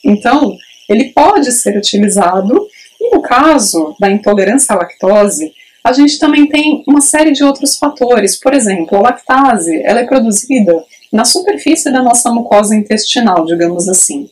[0.03, 0.55] Então,
[0.89, 2.67] ele pode ser utilizado,
[2.99, 5.53] e no caso da intolerância à lactose,
[5.83, 8.39] a gente também tem uma série de outros fatores.
[8.39, 14.29] Por exemplo, a lactase ela é produzida na superfície da nossa mucosa intestinal, digamos assim.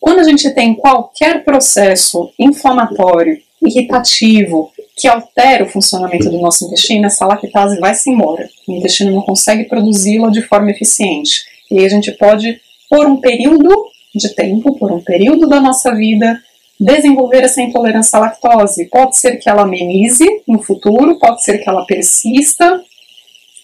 [0.00, 7.06] Quando a gente tem qualquer processo inflamatório, irritativo, que altera o funcionamento do nosso intestino,
[7.06, 8.48] essa lactase vai-se embora.
[8.68, 11.44] O intestino não consegue produzi-la de forma eficiente.
[11.70, 12.60] E aí a gente pode,
[12.90, 16.40] por um período de tempo, por um período da nossa vida,
[16.78, 18.86] desenvolver essa intolerância à lactose.
[18.86, 22.82] Pode ser que ela amenize no futuro, pode ser que ela persista,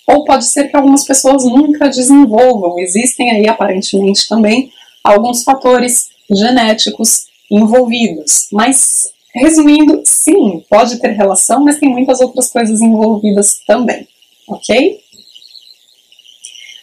[0.06, 2.78] ou pode ser que algumas pessoas nunca desenvolvam.
[2.78, 4.70] Existem aí aparentemente também
[5.02, 12.80] alguns fatores genéticos envolvidos, mas Resumindo, sim, pode ter relação, mas tem muitas outras coisas
[12.80, 14.06] envolvidas também,
[14.48, 15.00] ok?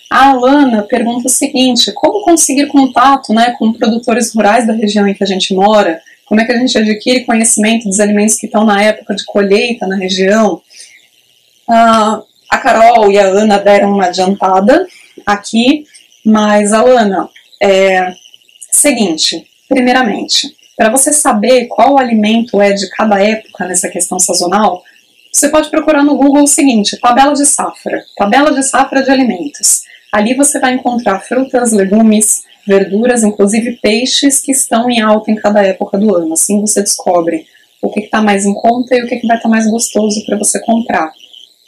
[0.09, 5.13] A Alana pergunta o seguinte: como conseguir contato né, com produtores rurais da região em
[5.13, 6.01] que a gente mora?
[6.31, 9.85] Como é que a gente adquire conhecimento dos alimentos que estão na época de colheita
[9.85, 10.61] na região?
[11.67, 14.87] Ah, a Carol e a Ana deram uma adiantada
[15.25, 15.85] aqui,
[16.23, 17.29] mas Alana,
[17.61, 18.13] é
[18.71, 24.81] seguinte: Primeiramente, para você saber qual alimento é de cada época nessa questão sazonal,
[25.33, 29.81] você pode procurar no Google o seguinte: tabela de safra, tabela de safra de alimentos.
[30.13, 35.61] Ali você vai encontrar frutas, legumes, verduras, inclusive peixes que estão em alta em cada
[35.63, 36.33] época do ano.
[36.33, 37.45] Assim você descobre
[37.81, 40.23] o que está mais em conta e o que, que vai estar tá mais gostoso
[40.25, 41.11] para você comprar,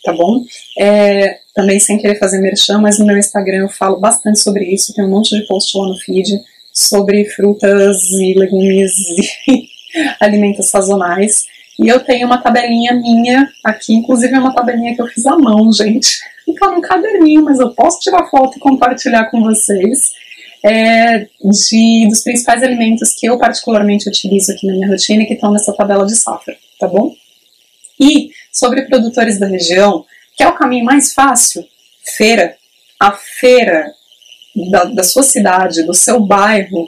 [0.03, 0.43] tá bom?
[0.77, 4.93] É, também sem querer fazer merchan, mas no meu Instagram eu falo bastante sobre isso,
[4.93, 6.39] tem um monte de post lá no feed
[6.71, 8.91] sobre frutas e legumes
[9.47, 9.67] e
[10.19, 11.45] alimentos sazonais.
[11.79, 15.35] E eu tenho uma tabelinha minha aqui, inclusive é uma tabelinha que eu fiz à
[15.35, 16.19] mão, gente.
[16.45, 20.11] Fica num caderninho, mas eu posso tirar foto e compartilhar com vocês.
[20.65, 25.33] É, de, dos principais alimentos que eu particularmente utilizo aqui na minha rotina e que
[25.33, 27.13] estão nessa tabela de safra, tá bom?
[27.99, 30.05] E sobre produtores da região,
[30.37, 31.67] que é o caminho mais fácil,
[32.15, 32.55] feira.
[32.99, 33.93] A feira
[34.69, 36.87] da, da sua cidade, do seu bairro,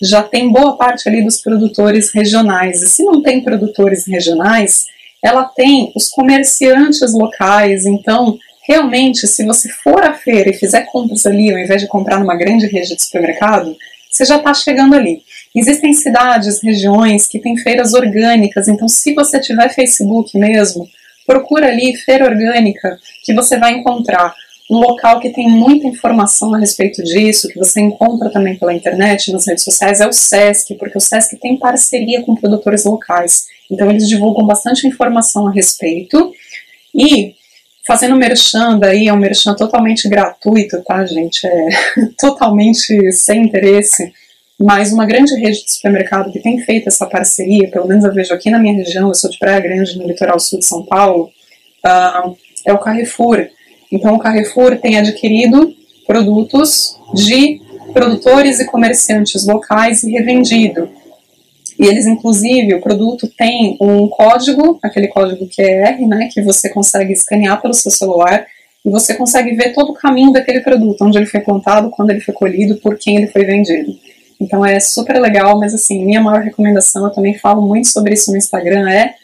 [0.00, 2.82] já tem boa parte ali dos produtores regionais.
[2.82, 4.84] E se não tem produtores regionais,
[5.22, 7.86] ela tem os comerciantes locais.
[7.86, 12.18] Então, realmente, se você for à feira e fizer compras ali, ao invés de comprar
[12.18, 13.76] numa grande rede de supermercado,
[14.10, 15.22] você já está chegando ali.
[15.54, 20.88] Existem cidades, regiões que têm feiras orgânicas, então se você tiver Facebook mesmo,
[21.26, 24.34] procura ali feira orgânica, que você vai encontrar
[24.70, 29.32] um local que tem muita informação a respeito disso, que você encontra também pela internet,
[29.32, 33.46] nas redes sociais, é o SESC, porque o SESC tem parceria com produtores locais.
[33.70, 36.32] Então eles divulgam bastante informação a respeito.
[36.92, 37.34] E
[37.86, 41.46] fazendo merchan daí, é um merchan totalmente gratuito, tá, gente?
[41.46, 41.68] É
[42.18, 44.12] totalmente sem interesse.
[44.58, 48.32] Mas uma grande rede de supermercado que tem feito essa parceria, pelo menos eu vejo
[48.32, 51.30] aqui na minha região, eu sou de Praia Grande, no litoral sul de São Paulo,
[51.84, 53.46] uh, é o Carrefour.
[53.92, 55.74] Então, o Carrefour tem adquirido
[56.06, 57.60] produtos de
[57.92, 60.88] produtores e comerciantes locais e revendido.
[61.78, 67.12] E eles, inclusive, o produto tem um código, aquele código QR, né, que você consegue
[67.12, 68.46] escanear pelo seu celular
[68.84, 72.20] e você consegue ver todo o caminho daquele produto, onde ele foi plantado, quando ele
[72.20, 73.94] foi colhido, por quem ele foi vendido.
[74.40, 78.30] Então é super legal, mas assim, minha maior recomendação, eu também falo muito sobre isso
[78.30, 79.14] no Instagram, é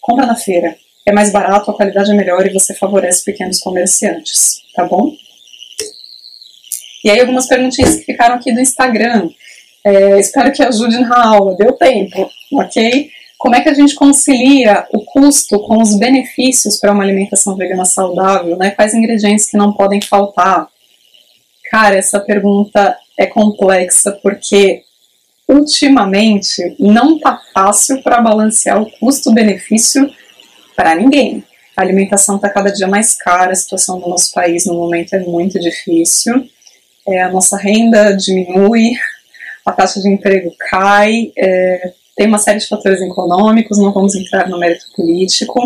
[0.00, 0.76] compra na feira
[1.08, 5.10] é mais barato, a qualidade é melhor e você favorece pequenos comerciantes, tá bom?
[7.02, 9.30] E aí algumas perguntinhas que ficaram aqui do Instagram.
[9.88, 13.10] É, espero que ajude na aula, deu tempo, ok?
[13.38, 17.86] Como é que a gente concilia o custo com os benefícios para uma alimentação vegana
[17.86, 18.54] saudável?
[18.58, 18.70] Né?
[18.72, 20.68] Quais ingredientes que não podem faltar?
[21.70, 24.82] Cara, essa pergunta é complexa porque
[25.48, 30.06] ultimamente não tá fácil para balancear o custo-benefício
[30.76, 31.42] para ninguém.
[31.74, 35.20] A alimentação está cada dia mais cara, a situação do nosso país no momento é
[35.20, 36.46] muito difícil,
[37.06, 38.90] é, a nossa renda diminui,
[39.68, 44.48] a taxa de emprego cai, é, tem uma série de fatores econômicos, não vamos entrar
[44.48, 45.60] no mérito político,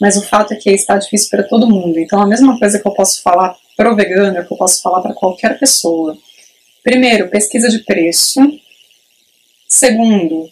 [0.00, 1.98] mas o fato é que está difícil para todo mundo.
[1.98, 4.82] Então, a mesma coisa que eu posso falar para o vegano é que eu posso
[4.82, 6.16] falar para qualquer pessoa.
[6.82, 8.40] Primeiro, pesquisa de preço.
[9.68, 10.48] Segundo,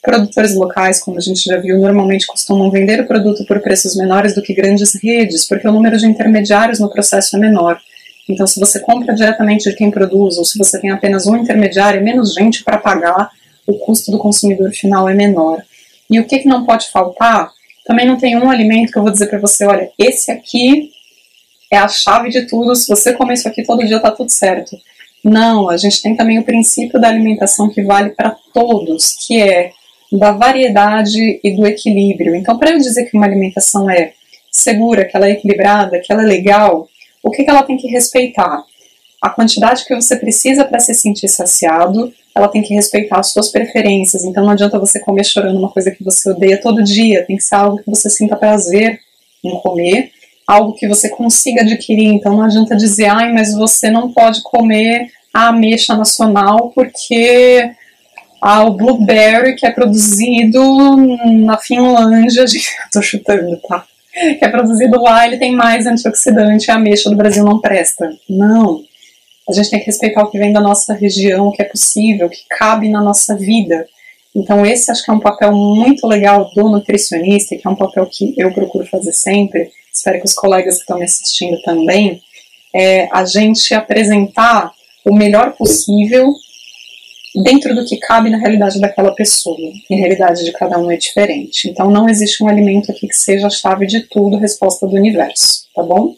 [0.00, 4.34] Produtores locais, como a gente já viu, normalmente costumam vender o produto por preços menores
[4.34, 7.78] do que grandes redes, porque o número de intermediários no processo é menor.
[8.28, 11.98] Então, se você compra diretamente de quem produz, ou se você tem apenas um intermediário,
[11.98, 13.30] é menos gente para pagar,
[13.66, 15.62] o custo do consumidor final é menor.
[16.10, 17.50] E o que, que não pode faltar?
[17.86, 20.90] Também não tem um alimento que eu vou dizer para você, olha, esse aqui
[21.70, 24.76] é a chave de tudo, se você comer isso aqui todo dia tá tudo certo.
[25.22, 29.70] Não, a gente tem também o princípio da alimentação que vale para todos, que é
[30.10, 32.34] da variedade e do equilíbrio.
[32.34, 34.12] Então, para eu dizer que uma alimentação é
[34.50, 36.88] segura, que ela é equilibrada, que ela é legal,
[37.22, 38.62] o que, que ela tem que respeitar?
[39.20, 43.50] A quantidade que você precisa para se sentir saciado, ela tem que respeitar as suas
[43.50, 44.24] preferências.
[44.24, 47.42] Então, não adianta você comer chorando uma coisa que você odeia todo dia, tem que
[47.42, 49.00] ser algo que você sinta prazer
[49.44, 50.12] em comer,
[50.46, 52.06] algo que você consiga adquirir.
[52.06, 57.70] Então, não adianta dizer, ai, mas você não pode comer a ameixa nacional porque
[58.40, 60.62] ao blueberry que é produzido
[61.44, 63.84] na Finlândia, estou chutando, tá?
[64.38, 68.10] Que é produzido lá, ele tem mais antioxidante, a ameixa do Brasil não presta.
[68.28, 68.82] Não.
[69.48, 72.26] A gente tem que respeitar o que vem da nossa região, o que é possível,
[72.26, 73.86] o que cabe na nossa vida.
[74.34, 78.06] Então, esse acho que é um papel muito legal do nutricionista, que é um papel
[78.06, 79.70] que eu procuro fazer sempre.
[79.92, 82.20] Espero que os colegas que estão me assistindo também.
[82.74, 84.70] É a gente apresentar
[85.04, 86.34] o melhor possível
[87.34, 89.56] dentro do que cabe na realidade daquela pessoa.
[89.88, 91.68] E a realidade de cada um é diferente.
[91.68, 95.66] Então não existe um alimento aqui que seja a chave de tudo, resposta do universo,
[95.74, 96.14] tá bom?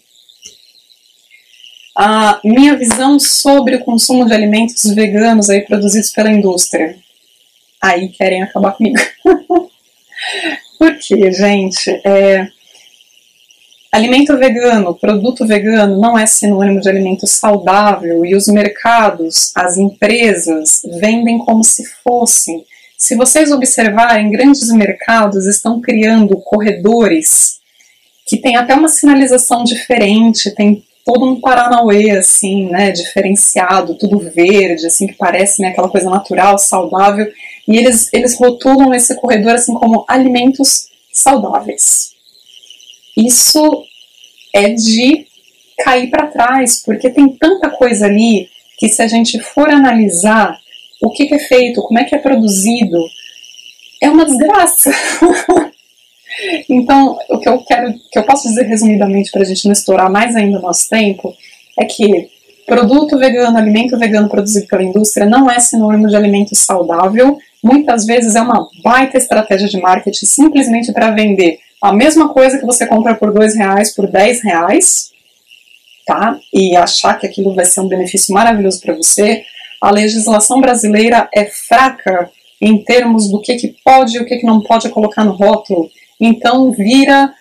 [1.96, 6.96] A minha visão sobre o consumo de alimentos veganos aí produzidos pela indústria.
[7.80, 8.98] aí querem acabar comigo.
[10.78, 12.48] Porque, gente, é,
[13.90, 20.82] alimento vegano, produto vegano não é sinônimo de alimento saudável e os mercados, as empresas
[21.00, 22.64] vendem como se fossem.
[22.96, 27.58] Se vocês observarem, grandes mercados estão criando corredores
[28.26, 34.86] que tem até uma sinalização diferente, tem todo um paranauê, assim, né, diferenciado, tudo verde,
[34.86, 37.26] assim, que parece, né, aquela coisa natural, saudável,
[37.66, 42.09] e eles, eles rotulam esse corredor, assim, como alimentos saudáveis.
[43.16, 43.84] Isso
[44.54, 45.26] é de
[45.78, 48.48] cair para trás, porque tem tanta coisa ali
[48.78, 50.58] que se a gente for analisar
[51.02, 52.98] o que, que é feito, como é que é produzido,
[54.00, 54.90] é uma desgraça.
[56.68, 60.10] Então, o que eu quero, que eu posso dizer resumidamente para a gente não estourar
[60.10, 61.34] mais ainda o nosso tempo,
[61.76, 62.30] é que
[62.66, 67.36] produto vegano, alimento vegano produzido pela indústria não é sinônimo de alimento saudável.
[67.62, 72.66] Muitas vezes é uma baita estratégia de marketing simplesmente para vender a mesma coisa que
[72.66, 75.10] você compra por dois reais por 10 reais,
[76.06, 76.38] tá?
[76.52, 79.42] E achar que aquilo vai ser um benefício maravilhoso para você.
[79.80, 84.46] A legislação brasileira é fraca em termos do que, que pode e o que, que
[84.46, 85.90] não pode colocar no rótulo.
[86.20, 87.32] Então vira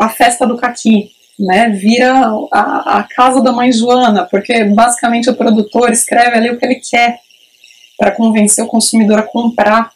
[0.00, 1.68] a festa do caqui, né?
[1.68, 2.14] Vira
[2.50, 6.76] a, a casa da mãe Joana, porque basicamente o produtor escreve ali o que ele
[6.76, 7.20] quer
[7.98, 9.90] para convencer o consumidor a comprar.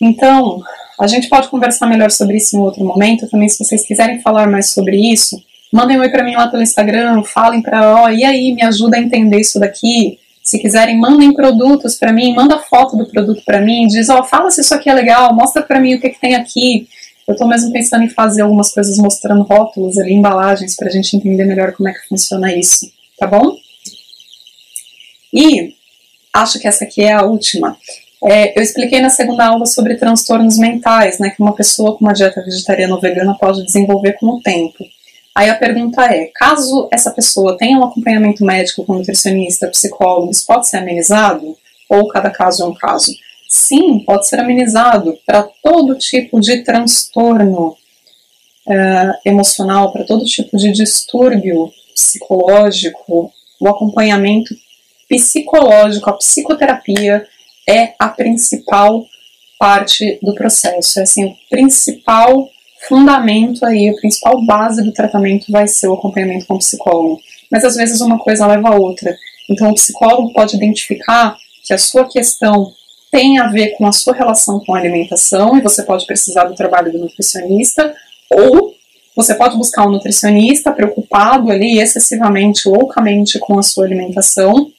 [0.00, 0.62] Então,
[0.98, 3.28] a gente pode conversar melhor sobre isso em outro momento.
[3.28, 5.40] Também, se vocês quiserem falar mais sobre isso,
[5.72, 8.62] mandem um oi para mim lá pelo Instagram, falem para, ó, oh, e aí, me
[8.62, 10.18] ajuda a entender isso daqui.
[10.42, 14.24] Se quiserem, mandem produtos para mim, manda foto do produto para mim, diz, ó, oh,
[14.24, 16.88] fala se isso aqui é legal, mostra para mim o que, que tem aqui.
[17.26, 21.14] Eu estou mesmo pensando em fazer algumas coisas mostrando rótulos ali, embalagens, para a gente
[21.14, 23.54] entender melhor como é que funciona isso, tá bom?
[25.32, 25.74] E
[26.32, 27.76] acho que essa aqui é a última.
[28.24, 32.12] É, eu expliquei na segunda aula sobre transtornos mentais, né, que uma pessoa com uma
[32.12, 34.84] dieta vegetariana ou vegana pode desenvolver com o tempo.
[35.34, 40.44] Aí a pergunta é: caso essa pessoa tenha um acompanhamento médico com nutricionista, psicólogo, isso
[40.44, 41.56] pode ser amenizado?
[41.88, 43.12] Ou cada caso é um caso?
[43.48, 47.76] Sim, pode ser amenizado para todo tipo de transtorno
[48.66, 53.32] uh, emocional, para todo tipo de distúrbio psicológico.
[53.60, 54.54] O acompanhamento
[55.08, 57.24] psicológico, a psicoterapia
[57.68, 59.06] é a principal
[59.58, 61.00] parte do processo.
[61.00, 62.48] É assim, o principal
[62.88, 67.20] fundamento aí, a principal base do tratamento vai ser o acompanhamento com o psicólogo.
[67.50, 69.14] Mas às vezes uma coisa leva a outra.
[69.50, 72.72] Então o psicólogo pode identificar que a sua questão
[73.10, 76.54] tem a ver com a sua relação com a alimentação e você pode precisar do
[76.54, 77.94] trabalho do nutricionista,
[78.30, 78.74] ou
[79.16, 84.70] você pode buscar um nutricionista preocupado ali excessivamente, loucamente com a sua alimentação,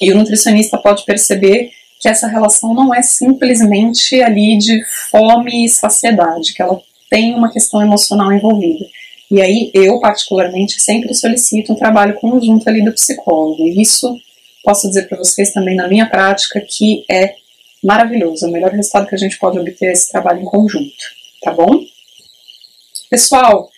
[0.00, 5.68] e o nutricionista pode perceber que essa relação não é simplesmente ali de fome e
[5.68, 6.80] saciedade, que ela
[7.10, 8.86] tem uma questão emocional envolvida.
[9.30, 13.62] E aí eu, particularmente, sempre solicito um trabalho conjunto ali do psicólogo.
[13.62, 14.16] E isso
[14.64, 17.34] posso dizer para vocês também na minha prática que é
[17.82, 18.46] maravilhoso.
[18.46, 20.92] É o melhor resultado que a gente pode obter é esse trabalho em conjunto,
[21.42, 21.80] tá bom?
[23.10, 23.68] Pessoal,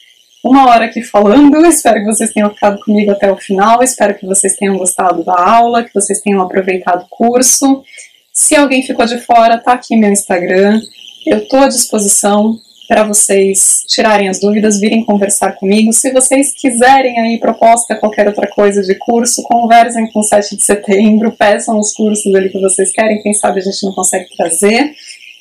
[0.42, 4.26] uma hora aqui falando, espero que vocês tenham ficado comigo até o final, espero que
[4.26, 7.84] vocês tenham gostado da aula, que vocês tenham aproveitado o curso.
[8.32, 10.80] Se alguém ficou de fora, tá aqui meu Instagram.
[11.26, 12.58] Eu estou à disposição
[12.88, 15.92] para vocês tirarem as dúvidas, virem conversar comigo.
[15.92, 20.64] Se vocês quiserem aí proposta, qualquer outra coisa de curso, conversem com o 7 de
[20.64, 24.92] setembro, peçam os cursos ali que vocês querem, quem sabe a gente não consegue trazer.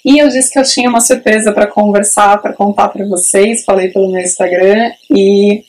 [0.05, 3.89] E eu disse que eu tinha uma surpresa para conversar, para contar para vocês, falei
[3.89, 4.91] pelo meu Instagram.
[5.09, 5.63] E,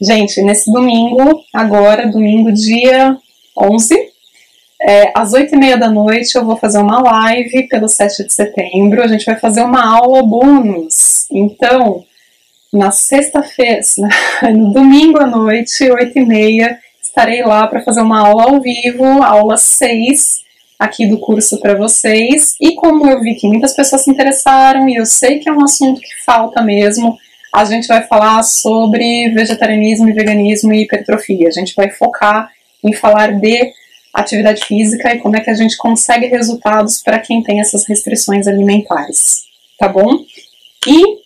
[0.00, 3.16] gente, nesse domingo, agora, domingo, dia
[3.56, 4.13] 11,
[4.86, 8.34] é, às oito e meia da noite eu vou fazer uma live pelo 7 de
[8.34, 9.02] setembro.
[9.02, 11.26] A gente vai fazer uma aula bônus.
[11.32, 12.04] Então,
[12.70, 13.80] na sexta-feira,
[14.54, 19.04] no domingo à noite, oito e meia, estarei lá para fazer uma aula ao vivo,
[19.22, 20.44] aula 6
[20.78, 22.54] aqui do curso para vocês.
[22.60, 25.64] E como eu vi que muitas pessoas se interessaram e eu sei que é um
[25.64, 27.16] assunto que falta mesmo,
[27.54, 31.48] a gente vai falar sobre vegetarianismo e veganismo e hipertrofia.
[31.48, 32.50] A gente vai focar
[32.82, 33.72] em falar de
[34.14, 38.46] atividade física e como é que a gente consegue resultados para quem tem essas restrições
[38.46, 39.42] alimentares,
[39.78, 40.24] tá bom?
[40.86, 41.24] E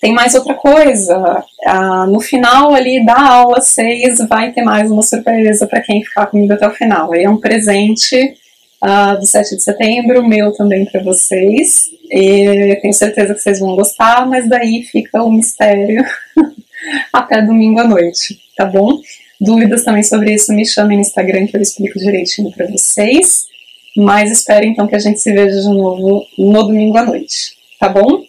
[0.00, 5.02] tem mais outra coisa, ah, no final ali da aula 6 vai ter mais uma
[5.02, 7.12] surpresa para quem ficar comigo até o final.
[7.12, 8.36] Aí é um presente
[8.80, 11.84] ah, do 7 de setembro, meu também para vocês.
[12.10, 16.04] E tenho certeza que vocês vão gostar, mas daí fica o mistério
[17.10, 19.00] até domingo à noite, tá bom?
[19.40, 23.46] Dúvidas também sobre isso, me chamem no Instagram que eu explico direitinho para vocês.
[23.96, 27.88] Mas espero então que a gente se veja de novo no domingo à noite, tá
[27.88, 28.24] bom?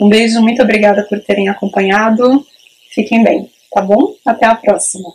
[0.00, 2.46] Um beijo, muito obrigada por terem acompanhado.
[2.90, 4.14] Fiquem bem, tá bom?
[4.24, 5.08] Até a próxima.